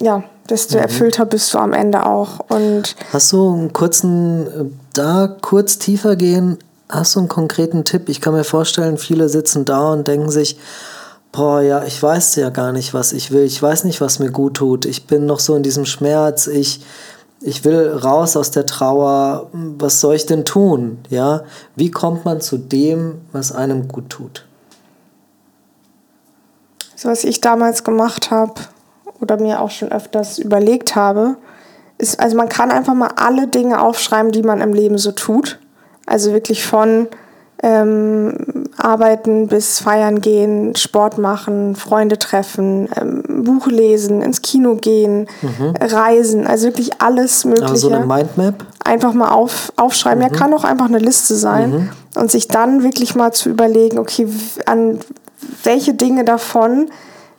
[0.01, 0.85] ja, desto mhm.
[0.85, 2.41] erfüllter bist du am Ende auch.
[2.49, 8.09] Und hast du einen kurzen, äh, da kurz tiefer gehen, hast du einen konkreten Tipp?
[8.09, 10.59] Ich kann mir vorstellen, viele sitzen da und denken sich,
[11.33, 13.45] boah, ja, ich weiß ja gar nicht, was ich will.
[13.45, 14.87] Ich weiß nicht, was mir gut tut.
[14.87, 16.47] Ich bin noch so in diesem Schmerz.
[16.47, 16.81] Ich,
[17.41, 19.51] ich will raus aus der Trauer.
[19.53, 20.99] Was soll ich denn tun?
[21.11, 21.43] Ja,
[21.75, 24.47] wie kommt man zu dem, was einem gut tut?
[26.95, 28.55] So was ich damals gemacht habe,
[29.21, 31.37] oder mir auch schon öfters überlegt habe,
[31.99, 35.59] ist, also man kann einfach mal alle Dinge aufschreiben, die man im Leben so tut.
[36.07, 37.09] Also wirklich von
[37.63, 45.27] ähm, Arbeiten bis Feiern gehen, Sport machen, Freunde treffen, ähm, Buch lesen, ins Kino gehen,
[45.41, 45.75] mhm.
[45.81, 47.71] reisen, also wirklich alles Mögliche.
[47.71, 48.65] Also so eine Mindmap?
[48.85, 50.23] Einfach mal auf, aufschreiben.
[50.23, 50.31] Mhm.
[50.31, 51.71] Ja, kann auch einfach eine Liste sein.
[51.71, 51.89] Mhm.
[52.21, 54.27] Und sich dann wirklich mal zu überlegen, okay,
[54.65, 55.01] an
[55.65, 56.91] welche Dinge davon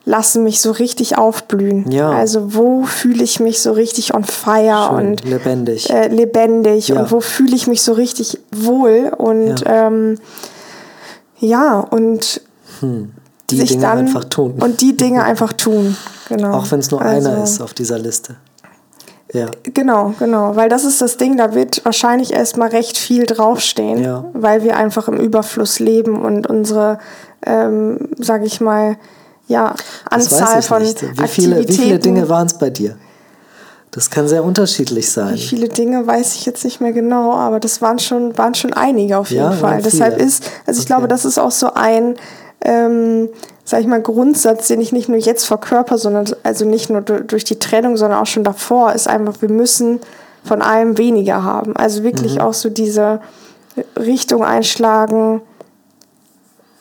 [0.08, 1.92] lassen mich so richtig aufblühen.
[1.92, 2.10] Ja.
[2.12, 5.90] Also wo fühle ich mich so richtig on fire Schön, und lebendig.
[5.90, 7.02] Äh, lebendig ja.
[7.02, 10.18] und wo fühle ich mich so richtig wohl und ja, ähm,
[11.40, 12.40] ja und
[12.80, 13.12] hm.
[13.50, 14.54] die Dinge dann, einfach tun.
[14.62, 15.98] Und die Dinge einfach tun.
[16.30, 16.54] Genau.
[16.54, 18.38] Auch wenn es nur also, einer ist auf dieser Liste.
[19.34, 19.48] Ja.
[19.64, 20.56] Genau, genau.
[20.56, 24.24] Weil das ist das Ding, da wird wahrscheinlich erstmal recht viel draufstehen, ja.
[24.32, 26.98] weil wir einfach im Überfluss leben und unsere,
[27.46, 28.96] ähm, sag ich mal,
[29.48, 29.76] ja,
[30.10, 31.02] Anzahl von nicht.
[31.02, 32.98] Wie viele, wie viele Dinge waren es bei dir?
[33.92, 35.36] Das kann sehr unterschiedlich sein.
[35.36, 38.74] Wie viele Dinge weiß ich jetzt nicht mehr genau, aber das waren schon, waren schon
[38.74, 39.82] einige auf jeden ja, Fall.
[39.82, 40.88] Deshalb ist, also ich okay.
[40.88, 42.16] glaube, das ist auch so ein,
[42.64, 43.30] ähm,
[43.64, 47.44] sag ich mal, Grundsatz, den ich nicht nur jetzt verkörper, sondern also nicht nur durch
[47.44, 50.00] die Trennung, sondern auch schon davor, ist einfach, wir müssen
[50.44, 51.76] von allem weniger haben.
[51.76, 52.42] Also wirklich mhm.
[52.42, 53.22] auch so diese
[53.98, 55.42] Richtung einschlagen,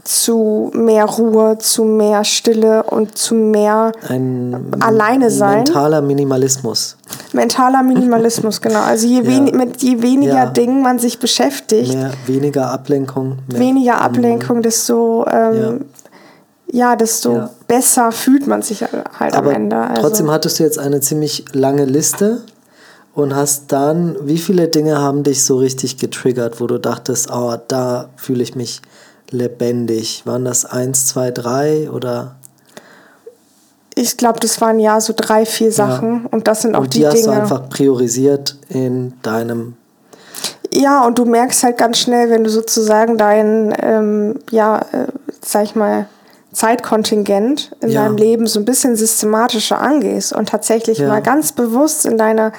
[0.07, 5.65] zu mehr Ruhe, zu mehr Stille und zu mehr Ein alleine sein.
[5.65, 6.97] Mentaler Minimalismus.
[7.33, 8.81] Mentaler Minimalismus, genau.
[8.81, 9.27] Also je, ja.
[9.27, 10.47] wen, mit je weniger ja.
[10.47, 15.85] Dingen man sich beschäftigt, mehr, weniger Ablenkung, mehr weniger Ablenkung, desto ähm,
[16.71, 16.91] ja.
[16.91, 16.97] ja.
[16.97, 19.77] desto besser fühlt man sich halt Aber am Ende.
[19.77, 20.03] Also.
[20.03, 22.43] Trotzdem hattest du jetzt eine ziemlich lange Liste
[23.15, 27.57] und hast dann, wie viele Dinge haben dich so richtig getriggert, wo du dachtest, oh,
[27.67, 28.83] da fühle ich mich
[29.31, 30.23] lebendig?
[30.25, 32.37] Waren das eins, zwei, drei oder?
[33.95, 36.29] Ich glaube, das waren ja so drei, vier Sachen ja.
[36.31, 37.27] und das sind auch und die, die hast Dinge.
[37.27, 39.75] Du einfach priorisiert in deinem.
[40.71, 45.07] Ja, und du merkst halt ganz schnell, wenn du sozusagen dein, ähm, ja, äh,
[45.43, 46.07] sag ich mal,
[46.53, 48.03] Zeitkontingent in ja.
[48.03, 51.09] deinem Leben so ein bisschen systematischer angehst und tatsächlich ja.
[51.09, 52.53] mal ganz bewusst in deine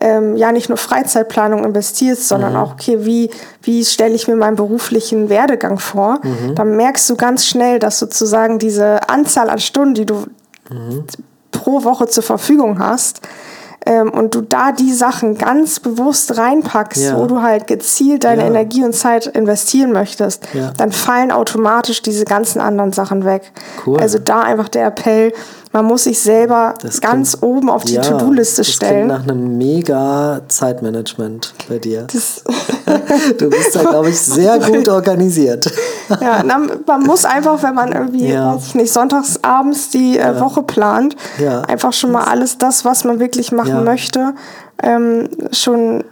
[0.00, 2.58] ähm, ja nicht nur Freizeitplanung investierst, sondern mhm.
[2.58, 3.30] auch, okay, wie,
[3.62, 6.54] wie stelle ich mir meinen beruflichen Werdegang vor, mhm.
[6.54, 10.26] dann merkst du ganz schnell, dass sozusagen diese Anzahl an Stunden, die du
[10.70, 11.04] mhm.
[11.50, 13.20] pro Woche zur Verfügung hast,
[13.86, 17.18] ähm, und du da die Sachen ganz bewusst reinpackst, ja.
[17.18, 18.48] wo du halt gezielt deine ja.
[18.48, 20.72] Energie und Zeit investieren möchtest, ja.
[20.76, 23.52] dann fallen automatisch diese ganzen anderen Sachen weg.
[23.86, 23.98] Cool.
[23.98, 25.32] Also da einfach der Appell,
[25.72, 29.08] man muss sich selber das ganz klingt, oben auf die ja, To-Do-Liste stellen.
[29.08, 32.06] Das klingt nach einem mega Zeitmanagement bei dir.
[33.38, 35.70] du bist da, glaube ich, sehr gut organisiert.
[36.20, 38.54] ja, man muss einfach, wenn man irgendwie, ja.
[38.54, 40.40] weiß ich nicht, sonntagsabends die äh, ja.
[40.40, 41.16] Woche plant,
[41.68, 44.34] einfach schon mal alles das, was man wirklich machen möchte,
[44.82, 46.04] ähm, schon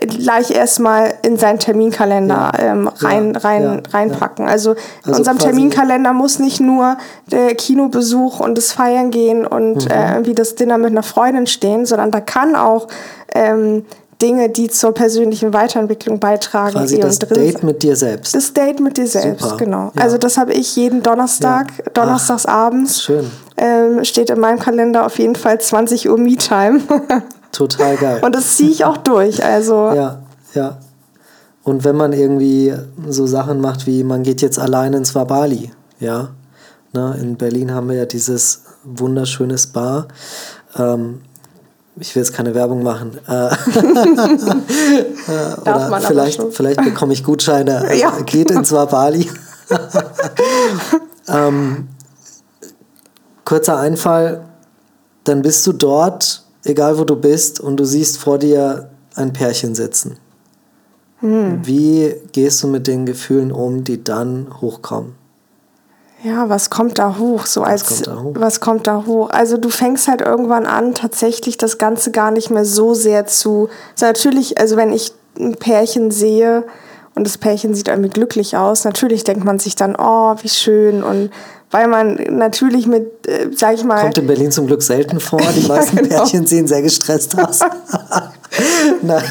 [0.00, 2.58] gleich erstmal in seinen Terminkalender ja.
[2.58, 3.40] ähm, rein, ja.
[3.40, 3.90] rein, ja.
[3.90, 4.48] reinpacken.
[4.48, 6.96] Also, also in unserem Terminkalender muss nicht nur
[7.30, 9.90] der Kinobesuch und das Feiern gehen und mhm.
[9.90, 12.88] äh, irgendwie das Dinner mit einer Freundin stehen, sondern da kann auch
[13.34, 13.84] ähm,
[14.20, 16.72] Dinge, die zur persönlichen Weiterentwicklung beitragen.
[16.72, 18.34] Quasi das Date mit dir selbst.
[18.34, 19.56] Das Date mit dir selbst, Super.
[19.56, 19.92] genau.
[19.96, 23.02] Also das habe ich jeden Donnerstag, donnerstags abends.
[23.02, 23.30] Schön.
[23.56, 26.80] Ähm, steht in meinem Kalender auf jeden Fall 20 Uhr Me-Time.
[27.52, 28.20] Total geil.
[28.22, 29.44] Und das ziehe ich auch durch.
[29.44, 29.92] Also.
[29.94, 30.22] Ja,
[30.54, 30.78] ja.
[31.62, 32.74] Und wenn man irgendwie
[33.08, 36.30] so Sachen macht wie, man geht jetzt allein ins Wabali, ja.
[36.92, 40.08] Na, in Berlin haben wir ja dieses wunderschöne Spa.
[40.76, 41.20] Ähm,
[41.96, 43.18] ich will jetzt keine Werbung machen.
[43.26, 43.50] Äh,
[45.64, 47.94] Darf man vielleicht, vielleicht bekomme ich Gutscheine.
[47.96, 48.18] ja.
[48.22, 49.30] Geht ins Wabali.
[51.28, 51.88] ähm,
[53.44, 54.46] kurzer Einfall,
[55.24, 59.74] dann bist du dort egal wo du bist, und du siehst vor dir ein Pärchen
[59.74, 60.18] sitzen.
[61.20, 61.60] Hm.
[61.66, 65.14] Wie gehst du mit den Gefühlen um, die dann hochkommen?
[66.22, 67.46] Ja, was kommt da hoch?
[67.46, 68.32] So als was kommt da hoch?
[68.36, 69.30] was kommt da hoch?
[69.30, 73.70] Also du fängst halt irgendwann an, tatsächlich das Ganze gar nicht mehr so sehr zu.
[73.94, 76.64] Also natürlich, also wenn ich ein Pärchen sehe
[77.14, 81.02] und das Pärchen sieht irgendwie glücklich aus, natürlich denkt man sich dann, oh, wie schön
[81.02, 81.30] und
[81.70, 84.00] weil man natürlich mit, äh, sag ich mal.
[84.00, 85.40] Kommt in Berlin zum Glück selten vor.
[85.56, 86.16] Die meisten ja, genau.
[86.16, 87.60] Pärchen sehen sehr gestresst aus.
[89.02, 89.22] Nein.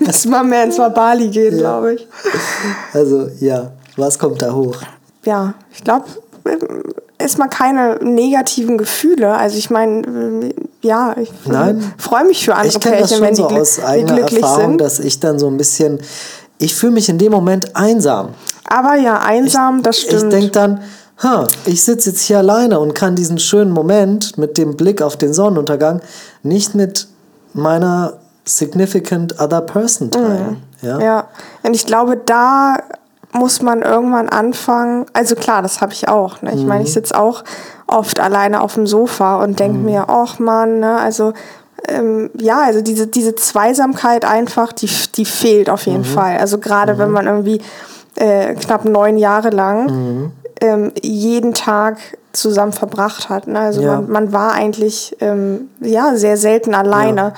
[0.00, 1.60] Müssen wir mehr ins Bali gehen, ja.
[1.60, 2.06] glaube ich.
[2.92, 4.76] Also, ja, was kommt da hoch?
[5.24, 6.04] Ja, ich glaube,
[7.18, 9.34] erstmal keine negativen Gefühle.
[9.34, 10.50] Also, ich meine,
[10.82, 11.32] ja, ich
[11.96, 14.70] freue mich für andere ich Pärchen, das schon wenn so die, aus eigener glücklich Erfahrung,
[14.72, 14.80] sind.
[14.82, 16.00] dass ich dann so ein bisschen.
[16.58, 18.30] Ich fühle mich in dem Moment einsam.
[18.68, 20.22] Aber ja, einsam, ich, das stimmt.
[20.24, 20.80] Ich denke dann,
[21.22, 25.16] ha, ich sitze jetzt hier alleine und kann diesen schönen Moment mit dem Blick auf
[25.16, 26.00] den Sonnenuntergang
[26.42, 27.08] nicht mit
[27.52, 30.62] meiner significant other person teilen.
[30.80, 30.88] Mhm.
[30.88, 31.00] Ja?
[31.00, 31.28] ja,
[31.62, 32.76] und ich glaube, da
[33.32, 35.06] muss man irgendwann anfangen.
[35.12, 36.42] Also klar, das habe ich auch.
[36.42, 36.52] Ne?
[36.54, 36.68] Ich mhm.
[36.68, 37.44] meine, ich sitze auch
[37.86, 39.84] oft alleine auf dem Sofa und denke mhm.
[39.84, 41.32] mir, ach man, ne, also
[41.88, 46.04] ähm, ja, also diese, diese Zweisamkeit einfach, die, die fehlt auf jeden mhm.
[46.04, 46.38] Fall.
[46.38, 47.14] Also gerade wenn mhm.
[47.14, 47.60] man irgendwie
[48.16, 50.32] äh, knapp neun Jahre lang mhm
[50.66, 51.98] ähm, jeden Tag
[52.32, 53.46] zusammen verbracht hat.
[53.46, 53.58] Ne?
[53.58, 53.96] Also ja.
[53.96, 57.20] man, man, war eigentlich ähm, ja, sehr selten alleine.
[57.20, 57.32] Ja.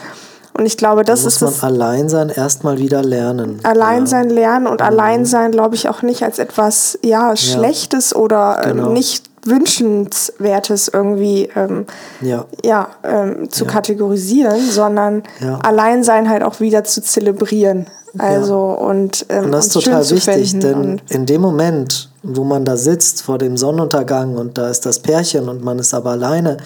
[0.54, 3.60] Und ich glaube, das da muss ist man allein sein erstmal wieder lernen.
[3.62, 4.86] Allein sein lernen und mhm.
[4.86, 8.90] allein sein, glaube ich, auch nicht als etwas ja, Schlechtes oder ähm, genau.
[8.90, 11.86] nicht wünschenswertes irgendwie ähm,
[12.20, 12.44] ja.
[12.64, 15.22] Ja, ähm, zu kategorisieren, sondern
[15.62, 17.86] allein sein halt auch wieder zu zelebrieren.
[18.18, 22.76] Also und, ähm, und das ist total wichtig, denn in dem Moment, wo man da
[22.76, 26.58] sitzt vor dem Sonnenuntergang und da ist das Pärchen und man ist aber alleine,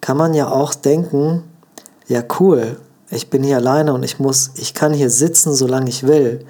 [0.00, 1.44] kann man ja auch denken,
[2.08, 2.76] ja cool,
[3.10, 6.44] ich bin hier alleine und ich muss, ich kann hier sitzen, solange ich will.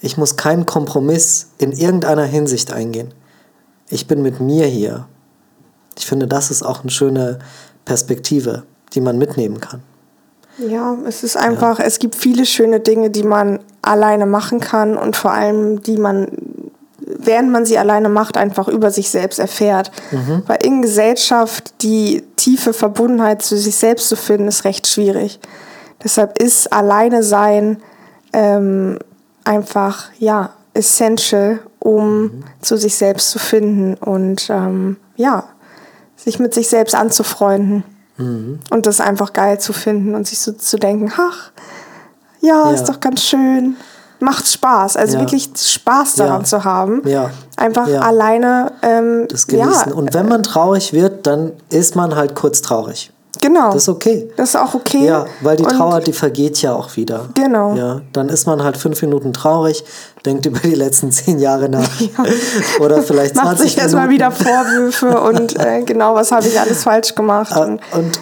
[0.00, 3.12] Ich muss keinen Kompromiss in irgendeiner Hinsicht eingehen.
[3.88, 5.06] Ich bin mit mir hier.
[5.96, 7.38] Ich finde, das ist auch eine schöne
[7.84, 9.82] Perspektive, die man mitnehmen kann.
[10.58, 11.84] Ja, es ist einfach, ja.
[11.84, 16.28] es gibt viele schöne Dinge, die man alleine machen kann und vor allem, die man
[17.18, 19.90] während man sie alleine macht, einfach über sich selbst erfährt.
[20.10, 20.42] Mhm.
[20.46, 25.40] Weil in Gesellschaft die tiefe Verbundenheit zu sich selbst zu finden, ist recht schwierig.
[26.02, 27.78] Deshalb ist alleine sein
[28.32, 28.98] ähm,
[29.44, 32.44] einfach, ja, essential, um mhm.
[32.60, 35.44] zu sich selbst zu finden und ähm, ja,
[36.16, 37.84] sich mit sich selbst anzufreunden.
[38.16, 38.60] Mhm.
[38.70, 41.50] Und das einfach geil zu finden und sich so zu denken, ach,
[42.40, 42.72] ja, ja.
[42.72, 43.76] ist doch ganz schön.
[44.22, 44.96] Macht Spaß.
[44.96, 45.20] Also ja.
[45.20, 46.44] wirklich Spaß daran ja.
[46.44, 47.02] zu haben.
[47.06, 47.30] Ja.
[47.56, 48.72] Einfach alleine.
[48.82, 49.92] Ähm, das genießen.
[49.92, 53.12] Und wenn man traurig wird, dann ist man halt kurz traurig.
[53.42, 53.72] Genau.
[53.72, 54.30] Das ist okay.
[54.36, 55.04] Das ist auch okay.
[55.04, 57.28] Ja, weil die Trauer, die vergeht ja auch wieder.
[57.34, 57.74] Genau.
[57.74, 59.84] Ja, dann ist man halt fünf Minuten traurig,
[60.24, 61.82] denkt über die letzten zehn Jahre nach.
[62.02, 62.24] Ja.
[62.84, 66.82] Oder vielleicht 20 Macht sich erstmal wieder Vorwürfe und äh, genau, was habe ich alles
[66.82, 67.56] falsch gemacht.
[67.56, 68.20] und, und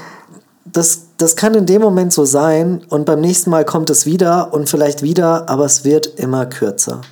[0.65, 4.53] das, das kann in dem Moment so sein und beim nächsten Mal kommt es wieder
[4.53, 7.03] und vielleicht wieder, aber es wird immer kürzer.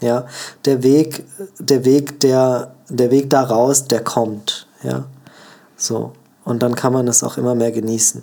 [0.00, 0.26] Ja,
[0.64, 1.24] der Weg,
[1.58, 4.66] der Weg, der, der Weg daraus, der kommt.
[4.82, 5.04] Ja,
[5.76, 6.12] so.
[6.44, 8.22] Und dann kann man es auch immer mehr genießen.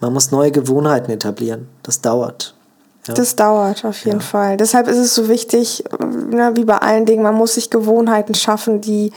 [0.00, 1.68] Man muss neue Gewohnheiten etablieren.
[1.82, 2.54] Das dauert.
[3.06, 3.14] Ja.
[3.14, 4.24] Das dauert auf jeden ja.
[4.24, 4.56] Fall.
[4.56, 8.80] Deshalb ist es so wichtig, ne, wie bei allen Dingen, man muss sich Gewohnheiten schaffen,
[8.80, 9.12] die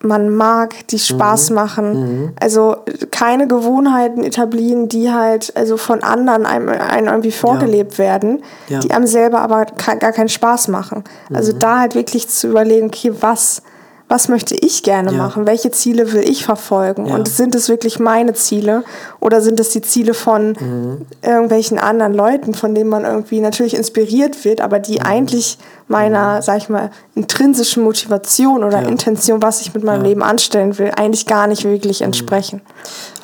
[0.00, 1.56] man mag, die Spaß mhm.
[1.56, 1.92] machen.
[1.92, 2.32] Mhm.
[2.40, 2.76] Also
[3.10, 7.98] keine Gewohnheiten etablieren, die halt also von anderen einem, einem irgendwie vorgelebt ja.
[7.98, 8.80] werden, ja.
[8.80, 11.04] die einem selber aber gar keinen Spaß machen.
[11.32, 11.58] Also mhm.
[11.58, 13.62] da halt wirklich zu überlegen, okay, was
[14.08, 15.18] was möchte ich gerne ja.
[15.18, 15.46] machen?
[15.46, 17.06] Welche Ziele will ich verfolgen?
[17.06, 17.14] Ja.
[17.14, 18.82] Und sind es wirklich meine Ziele
[19.20, 21.06] oder sind es die Ziele von mhm.
[21.22, 25.06] irgendwelchen anderen Leuten, von denen man irgendwie natürlich inspiriert wird, aber die mhm.
[25.06, 26.42] eigentlich meiner, mhm.
[26.42, 28.88] sag ich mal, intrinsischen Motivation oder ja.
[28.88, 32.06] Intention, was ich mit meinem Leben anstellen will, eigentlich gar nicht wirklich mhm.
[32.06, 32.62] entsprechen.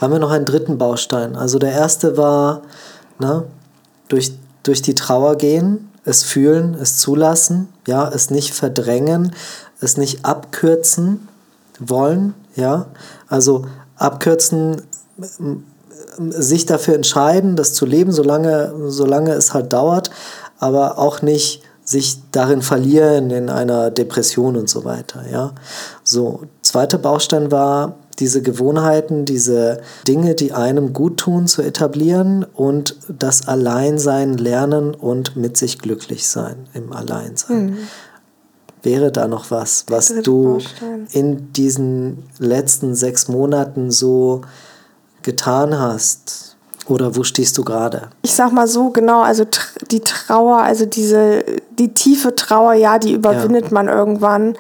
[0.01, 1.35] Haben wir noch einen dritten Baustein?
[1.35, 2.61] Also der erste war,
[3.19, 3.45] ne,
[4.09, 9.33] durch, durch die Trauer gehen, es fühlen, es zulassen, ja, es nicht verdrängen,
[9.85, 11.29] es nicht abkürzen
[11.79, 12.87] wollen, ja,
[13.29, 13.67] also
[13.97, 14.83] abkürzen,
[16.17, 20.11] sich dafür entscheiden, das zu leben, solange, solange es halt dauert,
[20.59, 25.53] aber auch nicht sich darin verlieren in einer Depression und so weiter, ja.
[26.03, 32.97] So, zweiter Baustein war, diese Gewohnheiten, diese Dinge, die einem gut tun, zu etablieren und
[33.09, 37.67] das Alleinsein lernen und mit sich glücklich sein im Alleinsein.
[37.67, 37.79] Mhm.
[38.85, 40.59] Wäre da noch was, was du
[41.13, 44.43] in diesen letzten sechs Monaten so
[45.23, 46.55] getan hast?
[46.87, 48.11] Oder wo stehst du gerade?
[48.21, 49.47] Ich sag mal so, genau, also
[49.91, 51.43] die Trauer, also diese,
[51.79, 53.71] die tiefe Trauer, ja, die überwindet ja.
[53.73, 54.55] man irgendwann.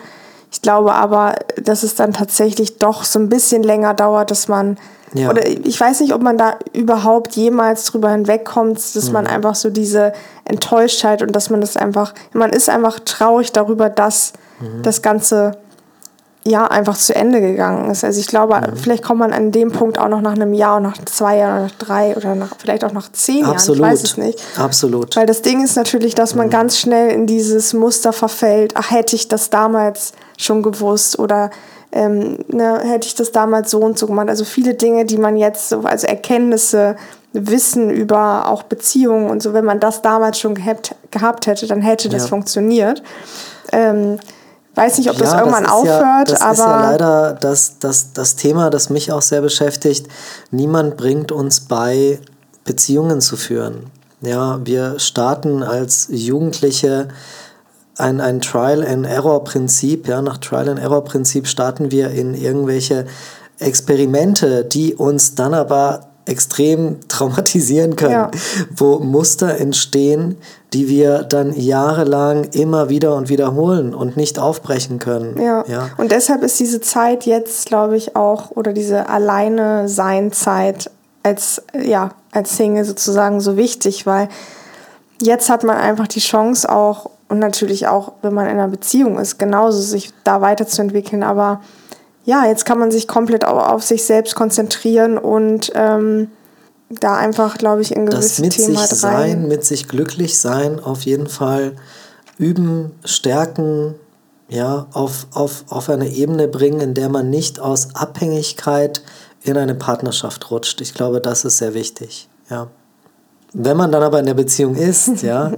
[0.50, 4.78] Ich glaube aber, dass es dann tatsächlich doch so ein bisschen länger dauert, dass man
[5.14, 5.31] ja.
[5.31, 9.12] Oder ich weiß nicht, ob man da überhaupt jemals drüber hinwegkommt, dass mhm.
[9.12, 10.12] man einfach so diese
[10.44, 14.83] Enttäuschtheit und dass man das einfach, man ist einfach traurig darüber, dass mhm.
[14.83, 15.57] das Ganze
[16.46, 18.05] ja einfach zu Ende gegangen ist.
[18.05, 18.77] Also ich glaube, mhm.
[18.77, 21.70] vielleicht kommt man an dem Punkt auch noch nach einem Jahr, nach zwei Jahren, nach
[21.72, 23.81] drei oder nach, vielleicht auch nach zehn Absolut.
[23.81, 23.94] Jahren.
[23.94, 24.42] Ich weiß es nicht.
[24.59, 25.16] Absolut.
[25.16, 26.50] Weil das Ding ist natürlich, dass man mhm.
[26.50, 28.74] ganz schnell in dieses Muster verfällt.
[28.77, 31.50] Ach, hätte ich das damals schon gewusst oder
[31.94, 34.28] ähm, ne, hätte ich das damals so und so gemacht.
[34.28, 36.96] Also viele Dinge, die man jetzt so, also Erkenntnisse,
[37.33, 41.83] Wissen über auch Beziehungen und so, wenn man das damals schon gehabt, gehabt hätte, dann
[41.83, 42.28] hätte das ja.
[42.28, 43.02] funktioniert.
[43.72, 44.18] Ähm,
[44.74, 46.50] weiß nicht, ob ja, das irgendwann das aufhört, ja, das aber.
[46.50, 50.09] Das ist ja leider das, das, das Thema, das mich auch sehr beschäftigt.
[50.50, 52.18] Niemand bringt uns bei,
[52.64, 53.90] Beziehungen zu führen.
[54.20, 57.09] Ja, wir starten als Jugendliche
[57.96, 60.09] ein, ein Trial-and-Error-Prinzip.
[60.09, 63.07] Ja, nach Trial-and-Error-Prinzip starten wir in irgendwelche
[63.59, 68.30] Experimente, die uns dann aber extrem traumatisieren können, ja.
[68.74, 70.37] wo Muster entstehen,
[70.72, 75.40] die wir dann jahrelang immer wieder und wiederholen und nicht aufbrechen können.
[75.40, 75.64] Ja.
[75.68, 75.90] ja.
[75.98, 80.90] Und deshalb ist diese Zeit jetzt, glaube ich, auch, oder diese Alleine-Sein-Zeit
[81.22, 84.28] als, ja, als Single sozusagen so wichtig, weil
[85.22, 89.18] jetzt hat man einfach die Chance auch und natürlich auch, wenn man in einer Beziehung
[89.18, 91.25] ist, genauso sich da weiterzuentwickeln.
[91.25, 91.61] Aber
[92.25, 96.29] ja, jetzt kann man sich komplett auf sich selbst konzentrieren und ähm,
[96.88, 100.79] da einfach, glaube ich, in gewisse das mit Themen sich sein, mit sich glücklich sein,
[100.79, 101.73] auf jeden Fall
[102.38, 103.97] üben, stärken,
[104.49, 109.03] ja, auf, auf, auf eine Ebene bringen, in der man nicht aus Abhängigkeit
[109.42, 110.81] in eine Partnerschaft rutscht.
[110.81, 112.68] Ich glaube, das ist sehr wichtig, ja.
[113.54, 115.52] Wenn man dann aber in der Beziehung ist, ja,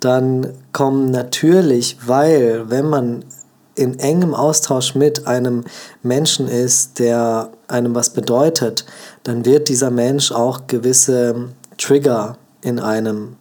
[0.00, 3.24] dann kommen natürlich, weil wenn man
[3.74, 5.64] in engem Austausch mit einem
[6.02, 8.84] Menschen ist, der einem was bedeutet,
[9.22, 11.48] dann wird dieser Mensch auch gewisse
[11.78, 13.36] Trigger in einem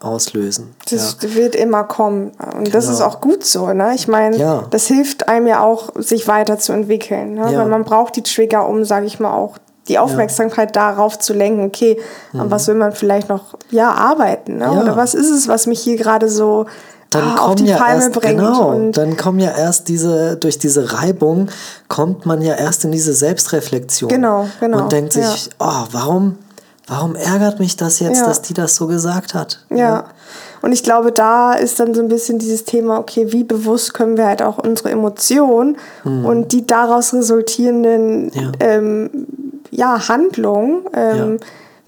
[0.00, 0.74] auslösen.
[0.90, 1.34] Das ja.
[1.34, 2.32] wird immer kommen.
[2.38, 2.70] Und genau.
[2.70, 3.72] das ist auch gut so.
[3.72, 3.92] Ne?
[3.94, 4.66] Ich meine, ja.
[4.70, 7.34] das hilft einem ja auch, sich weiterzuentwickeln.
[7.34, 7.52] Ne?
[7.52, 7.60] Ja.
[7.60, 9.58] Weil man braucht die Trigger, um, sage ich mal, auch
[9.88, 10.92] die Aufmerksamkeit ja.
[10.92, 11.98] darauf zu lenken, okay,
[12.32, 12.40] mhm.
[12.40, 14.58] an was will man vielleicht noch ja, arbeiten?
[14.58, 14.64] Ne?
[14.64, 14.80] Ja.
[14.80, 16.66] Oder was ist es, was mich hier gerade so
[17.12, 18.38] dann ah, kommen ja erst, bringt.
[18.38, 21.48] Genau, dann kommen ja erst diese, durch diese Reibung
[21.88, 24.08] kommt man ja erst in diese Selbstreflexion.
[24.08, 24.78] Genau, genau.
[24.78, 25.52] Und denkt sich, ja.
[25.58, 26.38] oh, warum,
[26.86, 28.26] warum ärgert mich das jetzt, ja.
[28.26, 29.64] dass die das so gesagt hat?
[29.68, 29.76] Ja.
[29.76, 30.04] ja.
[30.62, 34.16] Und ich glaube, da ist dann so ein bisschen dieses Thema, okay, wie bewusst können
[34.16, 36.24] wir halt auch unsere Emotionen hm.
[36.24, 38.30] und die daraus resultierenden.
[38.58, 39.26] Ähm,
[39.72, 41.38] ja Handlungen ähm,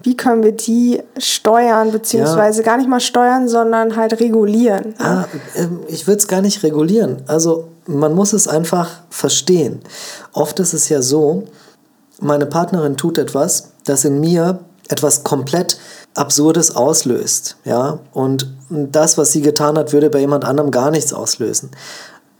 [0.05, 2.65] wie können wir die steuern, beziehungsweise ja.
[2.65, 4.93] gar nicht mal steuern, sondern halt regulieren.
[4.99, 5.25] Ah,
[5.87, 7.23] ich würde es gar nicht regulieren.
[7.25, 9.81] Also man muss es einfach verstehen.
[10.31, 11.45] Oft ist es ja so,
[12.19, 14.59] meine Partnerin tut etwas, das in mir
[14.89, 15.79] etwas komplett
[16.13, 17.57] Absurdes auslöst.
[17.65, 17.99] Ja?
[18.13, 21.71] Und das, was sie getan hat, würde bei jemand anderem gar nichts auslösen.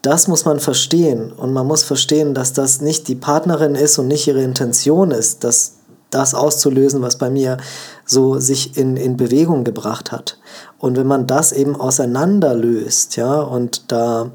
[0.06, 1.32] Das muss man verstehen.
[1.32, 5.44] Und man muss verstehen, dass das nicht die Partnerin ist und nicht ihre Intention ist,
[5.44, 5.78] dass
[6.12, 7.58] das auszulösen, was bei mir
[8.06, 10.38] so sich in, in Bewegung gebracht hat.
[10.78, 14.30] Und wenn man das eben auseinanderlöst, ja, und da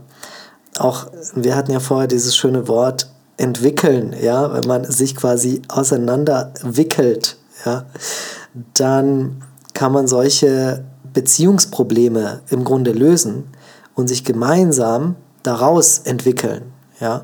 [0.76, 1.06] auch,
[1.36, 7.84] wir hatten ja vorher dieses schöne Wort entwickeln, ja, wenn man sich quasi auseinanderwickelt, ja,
[8.74, 13.44] dann kann man solche Beziehungsprobleme im Grunde lösen
[13.94, 17.22] und sich gemeinsam daraus entwickeln, ja.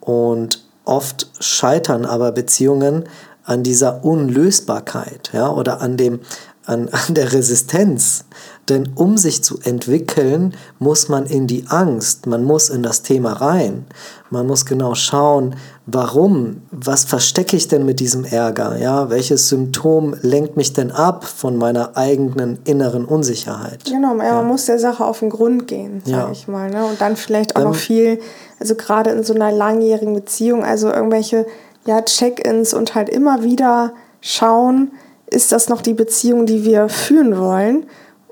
[0.00, 3.04] Und oft scheitern aber Beziehungen
[3.44, 6.20] an dieser Unlösbarkeit ja, oder an, dem,
[6.64, 8.24] an, an der Resistenz.
[8.68, 13.34] Denn um sich zu entwickeln, muss man in die Angst, man muss in das Thema
[13.34, 13.86] rein.
[14.30, 15.54] Man muss genau schauen,
[15.86, 18.76] warum, was verstecke ich denn mit diesem Ärger?
[18.78, 23.84] Ja, welches Symptom lenkt mich denn ab von meiner eigenen inneren Unsicherheit?
[23.84, 26.30] Genau, ja, man muss der Sache auf den Grund gehen, sage ja.
[26.32, 26.70] ich mal.
[26.70, 26.84] Ne?
[26.84, 28.18] Und dann vielleicht auch ähm, noch viel,
[28.58, 31.46] also gerade in so einer langjährigen Beziehung, also irgendwelche
[31.86, 34.90] ja, Check-ins und halt immer wieder schauen,
[35.28, 37.86] ist das noch die Beziehung, die wir führen wollen?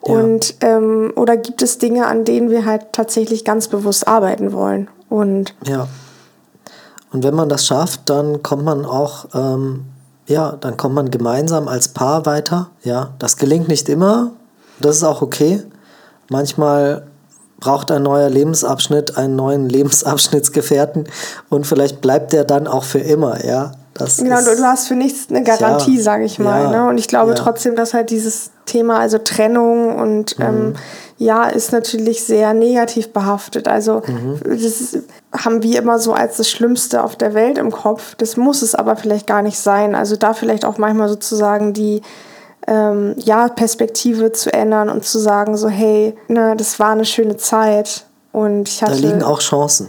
[0.07, 0.15] Ja.
[0.15, 4.89] Und ähm, oder gibt es Dinge, an denen wir halt tatsächlich ganz bewusst arbeiten wollen?
[5.09, 5.87] Und ja.
[7.15, 9.85] Und wenn man das schafft, dann kommt man auch, ähm,
[10.27, 12.71] ja, dann kommt man gemeinsam als Paar weiter.
[12.83, 14.33] Ja, das gelingt nicht immer.
[14.81, 15.63] Das ist auch okay.
[16.29, 17.07] Manchmal
[17.61, 21.07] braucht ein neuer Lebensabschnitt einen neuen Lebensabschnittsgefährten
[21.51, 23.71] und vielleicht bleibt der dann auch für immer, ja.
[23.95, 26.65] Das genau, ist, du hast für nichts eine Garantie, ja, sage ich mal.
[26.65, 26.89] Ja, ne?
[26.89, 27.37] Und ich glaube ja.
[27.37, 30.45] trotzdem, dass halt dieses Thema, also Trennung und mhm.
[30.45, 30.75] ähm,
[31.17, 33.69] ja, ist natürlich sehr negativ behaftet.
[33.69, 34.41] Also mhm.
[34.45, 34.99] das
[35.33, 38.17] haben wir immer so als das Schlimmste auf der Welt im Kopf.
[38.17, 39.95] Das muss es aber vielleicht gar nicht sein.
[39.95, 42.03] Also da vielleicht auch manchmal sozusagen die
[42.67, 47.37] ähm, ja, Perspektive zu ändern und zu sagen, so, hey, ne, das war eine schöne
[47.37, 48.07] Zeit.
[48.33, 49.89] Und ich hatte, da liegen auch Chancen.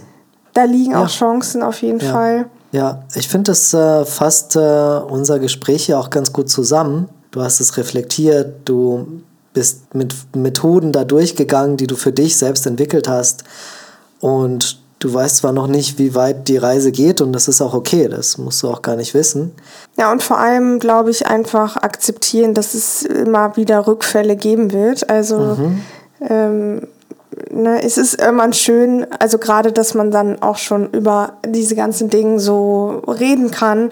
[0.54, 2.00] Da liegen auch Chancen auf jeden.
[2.00, 2.46] Fall.
[2.72, 7.08] Ja, ich finde, das äh, fasst äh, unser Gespräch hier auch ganz gut zusammen.
[7.30, 12.66] Du hast es reflektiert, du bist mit Methoden da durchgegangen, die du für dich selbst
[12.66, 13.44] entwickelt hast.
[14.20, 17.74] Und du weißt zwar noch nicht, wie weit die Reise geht und das ist auch
[17.74, 19.52] okay, das musst du auch gar nicht wissen.
[19.96, 25.08] Ja, und vor allem, glaube ich, einfach akzeptieren, dass es immer wieder Rückfälle geben wird.
[25.08, 25.82] Also mhm.
[26.28, 26.88] ähm,
[27.62, 32.10] ne, es ist irgendwann schön, also gerade, dass man dann auch schon über diese ganzen
[32.10, 33.90] Dinge so reden kann.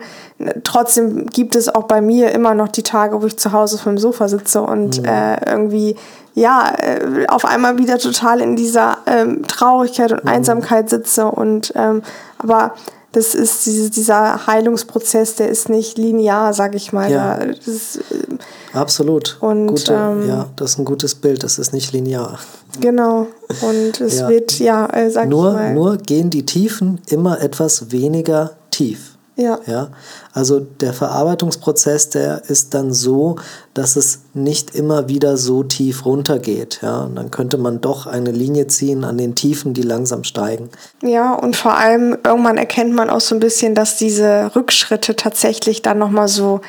[0.64, 3.84] Trotzdem gibt es auch bei mir immer noch die Tage, wo ich zu Hause auf
[3.84, 5.08] dem Sofa sitze und mhm.
[5.08, 5.96] äh, irgendwie
[6.34, 10.30] ja äh, auf einmal wieder total in dieser ähm, Traurigkeit und mhm.
[10.30, 12.02] Einsamkeit sitze und ähm,
[12.38, 12.74] aber
[13.14, 17.10] das ist diese, dieser Heilungsprozess, der ist nicht linear, sag ich mal.
[17.10, 17.34] Ja.
[17.34, 18.36] Ist, äh,
[18.72, 19.36] Absolut.
[19.40, 22.40] Und, Gute, ähm, ja, das ist ein gutes Bild, das ist nicht linear.
[22.80, 23.28] Genau.
[23.62, 24.28] Und es ja.
[24.28, 25.74] wird, ja, äh, sag nur, ich mal.
[25.74, 29.13] Nur gehen die Tiefen immer etwas weniger tief.
[29.36, 29.58] Ja.
[29.66, 29.88] ja.
[30.32, 33.36] Also der Verarbeitungsprozess, der ist dann so,
[33.72, 36.80] dass es nicht immer wieder so tief runtergeht.
[36.82, 37.02] Ja.
[37.02, 40.70] Und dann könnte man doch eine Linie ziehen an den Tiefen, die langsam steigen.
[41.02, 45.82] Ja, und vor allem irgendwann erkennt man auch so ein bisschen, dass diese Rückschritte tatsächlich
[45.82, 46.60] dann nochmal so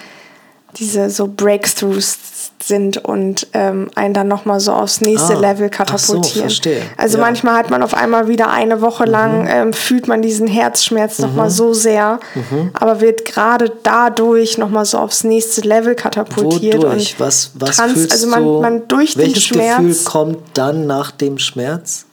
[0.78, 2.17] diese so Breakthroughs
[2.61, 6.49] sind und ähm, einen dann nochmal so aufs nächste ah, Level katapultieren.
[6.49, 7.23] So, also ja.
[7.23, 9.49] manchmal hat man auf einmal wieder eine Woche lang, mhm.
[9.49, 11.26] ähm, fühlt man diesen Herzschmerz mhm.
[11.26, 12.71] nochmal so sehr, mhm.
[12.73, 16.78] aber wird gerade dadurch nochmal so aufs nächste Level katapultiert.
[16.78, 17.13] Wodurch?
[17.13, 19.78] Und was, was trans fühlst also man, man durch welches den Schmerz.
[19.78, 22.05] Gefühl kommt dann nach dem Schmerz?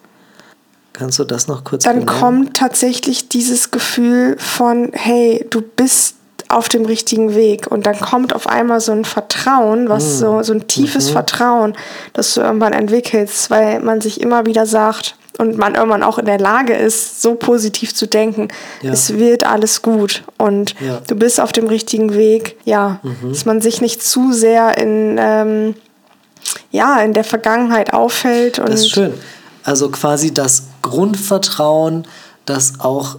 [0.93, 2.21] Kannst du das noch kurz Dann benennen?
[2.21, 6.17] kommt tatsächlich dieses Gefühl von, hey, du bist
[6.53, 7.67] auf dem richtigen Weg.
[7.71, 10.19] Und dann kommt auf einmal so ein Vertrauen, was mhm.
[10.19, 11.13] so, so ein tiefes mhm.
[11.13, 11.73] Vertrauen,
[12.13, 16.27] das du irgendwann entwickelst, weil man sich immer wieder sagt, und man irgendwann auch in
[16.27, 18.49] der Lage ist, so positiv zu denken,
[18.83, 18.93] ja.
[18.93, 21.01] es wird alles gut und ja.
[21.07, 23.31] du bist auf dem richtigen Weg, ja, mhm.
[23.31, 25.75] dass man sich nicht zu sehr in, ähm,
[26.71, 28.59] ja, in der Vergangenheit auffällt.
[28.59, 29.15] Und das ist schön.
[29.65, 32.07] Also quasi das Grundvertrauen,
[32.45, 33.17] das auch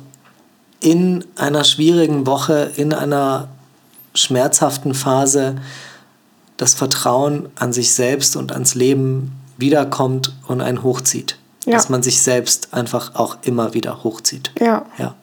[0.84, 3.48] in einer schwierigen Woche, in einer
[4.14, 5.56] schmerzhaften Phase
[6.58, 11.38] das Vertrauen an sich selbst und ans Leben wiederkommt und einen hochzieht.
[11.66, 11.74] Ja.
[11.74, 14.52] Dass man sich selbst einfach auch immer wieder hochzieht.
[14.60, 14.86] Ja.
[14.98, 15.16] Ja.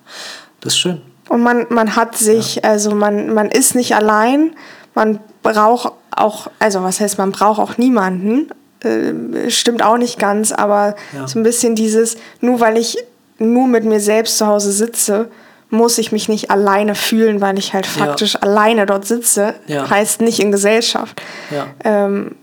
[0.60, 1.02] Das ist schön.
[1.28, 2.62] Und man, man hat sich, ja.
[2.62, 4.56] also man, man ist nicht allein,
[4.94, 8.48] man braucht auch, also was heißt, man braucht auch niemanden.
[8.82, 11.28] Äh, stimmt auch nicht ganz, aber ja.
[11.28, 12.96] so ein bisschen dieses, nur weil ich
[13.38, 15.30] nur mit mir selbst zu Hause sitze,
[15.70, 18.40] muss ich mich nicht alleine fühlen, weil ich halt faktisch ja.
[18.40, 19.54] alleine dort sitze.
[19.66, 19.88] Ja.
[19.88, 21.22] Heißt nicht in Gesellschaft.
[21.50, 21.68] Ja.
[21.84, 22.34] Ähm,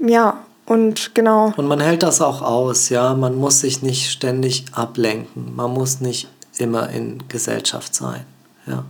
[0.00, 1.52] ja, und genau.
[1.56, 3.14] Und man hält das auch aus, ja.
[3.14, 5.56] Man muss sich nicht ständig ablenken.
[5.56, 8.24] Man muss nicht immer in Gesellschaft sein.
[8.66, 8.84] Ja.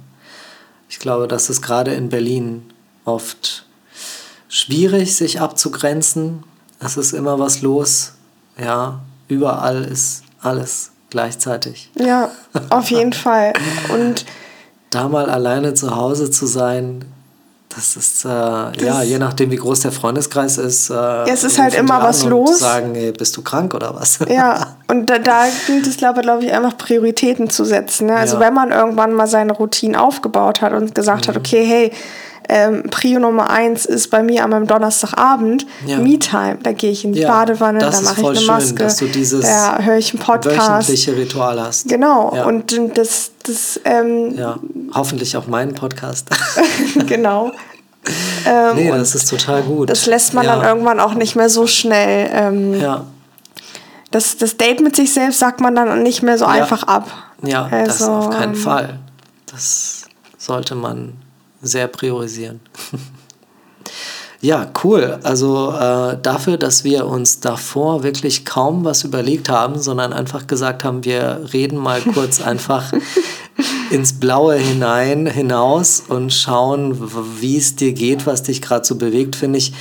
[0.88, 2.70] Ich glaube, das ist gerade in Berlin
[3.04, 3.64] oft
[4.48, 6.42] schwierig, sich abzugrenzen.
[6.80, 8.14] Es ist immer was los.
[8.60, 11.90] Ja, überall ist alles gleichzeitig.
[11.94, 12.30] Ja,
[12.70, 13.52] auf jeden Fall.
[13.88, 14.24] Und
[14.90, 17.04] da mal alleine zu Hause zu sein,
[17.74, 20.90] das ist, äh, das ja, je nachdem, wie groß der Freundeskreis ist.
[20.90, 22.58] Äh, ja, es ist halt immer was los.
[22.58, 24.18] sagen, ey, bist du krank oder was?
[24.28, 28.06] Ja, und da, da gilt es, glaube glaub ich, einfach Prioritäten zu setzen.
[28.06, 28.16] Ne?
[28.16, 28.40] Also, ja.
[28.40, 31.30] wenn man irgendwann mal seine Routine aufgebaut hat und gesagt mhm.
[31.30, 31.92] hat, okay, hey,
[32.48, 35.98] ähm, Prio Nummer eins ist bei mir an meinem Donnerstagabend ja.
[35.98, 36.58] Me-Time.
[36.62, 39.98] Da gehe ich in die ja, Badewanne, da mache ich eine Maske, schön, da höre
[39.98, 40.88] ich einen Podcast.
[40.88, 41.88] wöchentliche Ritual hast.
[41.88, 42.34] Genau.
[42.34, 42.46] Ja.
[42.46, 44.58] Und das, das ähm, ja,
[44.94, 46.28] hoffentlich auch meinen Podcast.
[47.06, 47.52] genau.
[48.46, 49.90] Ähm, nee, das ist total gut.
[49.90, 52.30] Das lässt man dann irgendwann auch nicht mehr so schnell.
[52.32, 53.04] Ähm, ja.
[54.10, 57.10] Das, das Date mit sich selbst sagt man dann nicht mehr so einfach ab.
[57.42, 58.98] Ja, also, das auf keinen ähm, Fall.
[59.50, 60.06] Das
[60.38, 61.12] sollte man
[61.62, 62.60] sehr priorisieren.
[64.40, 65.18] ja, cool.
[65.22, 70.84] Also äh, dafür, dass wir uns davor wirklich kaum was überlegt haben, sondern einfach gesagt
[70.84, 72.92] haben, wir reden mal kurz einfach
[73.90, 79.36] ins Blaue hinein, hinaus und schauen, wie es dir geht, was dich gerade so bewegt,
[79.36, 79.72] finde ich,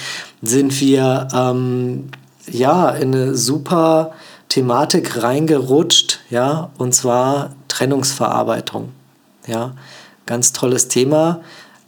[0.41, 2.09] sind wir ähm,
[2.49, 4.13] ja in eine super
[4.49, 8.89] Thematik reingerutscht, ja, und zwar Trennungsverarbeitung.
[9.45, 9.73] Ja,
[10.25, 11.41] ganz tolles Thema.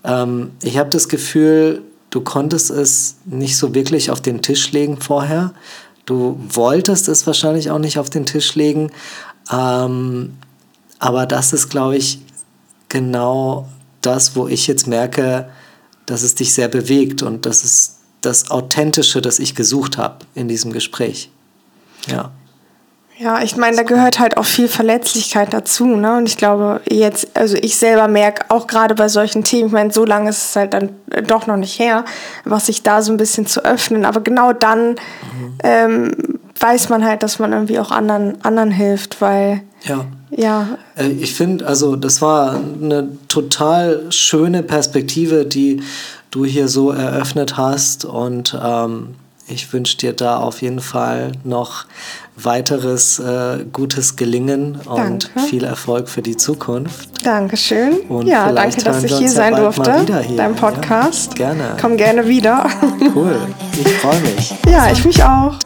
[0.04, 5.00] Ähm, ich habe das Gefühl, du konntest es nicht so wirklich auf den Tisch legen
[5.00, 5.54] vorher.
[6.06, 8.91] Du wolltest es wahrscheinlich auch nicht auf den Tisch legen.
[9.52, 10.38] Ähm,
[10.97, 12.20] aber das ist, glaube ich,
[12.89, 13.70] genau
[14.02, 15.50] das, wo ich jetzt merke,
[16.06, 20.47] dass es dich sehr bewegt und das ist das Authentische, das ich gesucht habe in
[20.47, 21.30] diesem Gespräch.
[22.08, 22.32] Ja.
[23.22, 26.15] Ja, ich meine, da gehört halt auch viel Verletzlichkeit dazu, ne?
[26.15, 29.91] Und ich glaube, jetzt, also ich selber merke auch gerade bei solchen Themen, ich meine,
[29.91, 32.05] so lange ist es halt dann äh, doch noch nicht her,
[32.45, 34.05] was sich da so ein bisschen zu öffnen.
[34.05, 35.57] Aber genau dann mhm.
[35.63, 36.11] ähm,
[36.61, 39.63] weiß man halt, dass man irgendwie auch anderen, anderen hilft, weil.
[39.84, 40.05] Ja.
[40.30, 40.78] Ja.
[40.95, 45.84] Äh, ich finde, also das war eine total schöne Perspektive, die
[46.32, 49.15] du hier so eröffnet hast und ähm,
[49.50, 51.86] ich wünsche dir da auf jeden Fall noch
[52.36, 55.50] weiteres äh, gutes Gelingen und danke.
[55.50, 57.10] viel Erfolg für die Zukunft.
[57.24, 58.00] Dankeschön.
[58.08, 60.06] Und ja, danke, dass ich hier sein ja durfte.
[60.22, 61.38] Hier, dein Podcast.
[61.38, 61.54] Ja?
[61.54, 61.78] Gerne.
[61.80, 62.66] Komm gerne wieder.
[63.16, 63.36] Cool.
[63.74, 64.54] Ich freue mich.
[64.70, 65.58] ja, ich mich auch.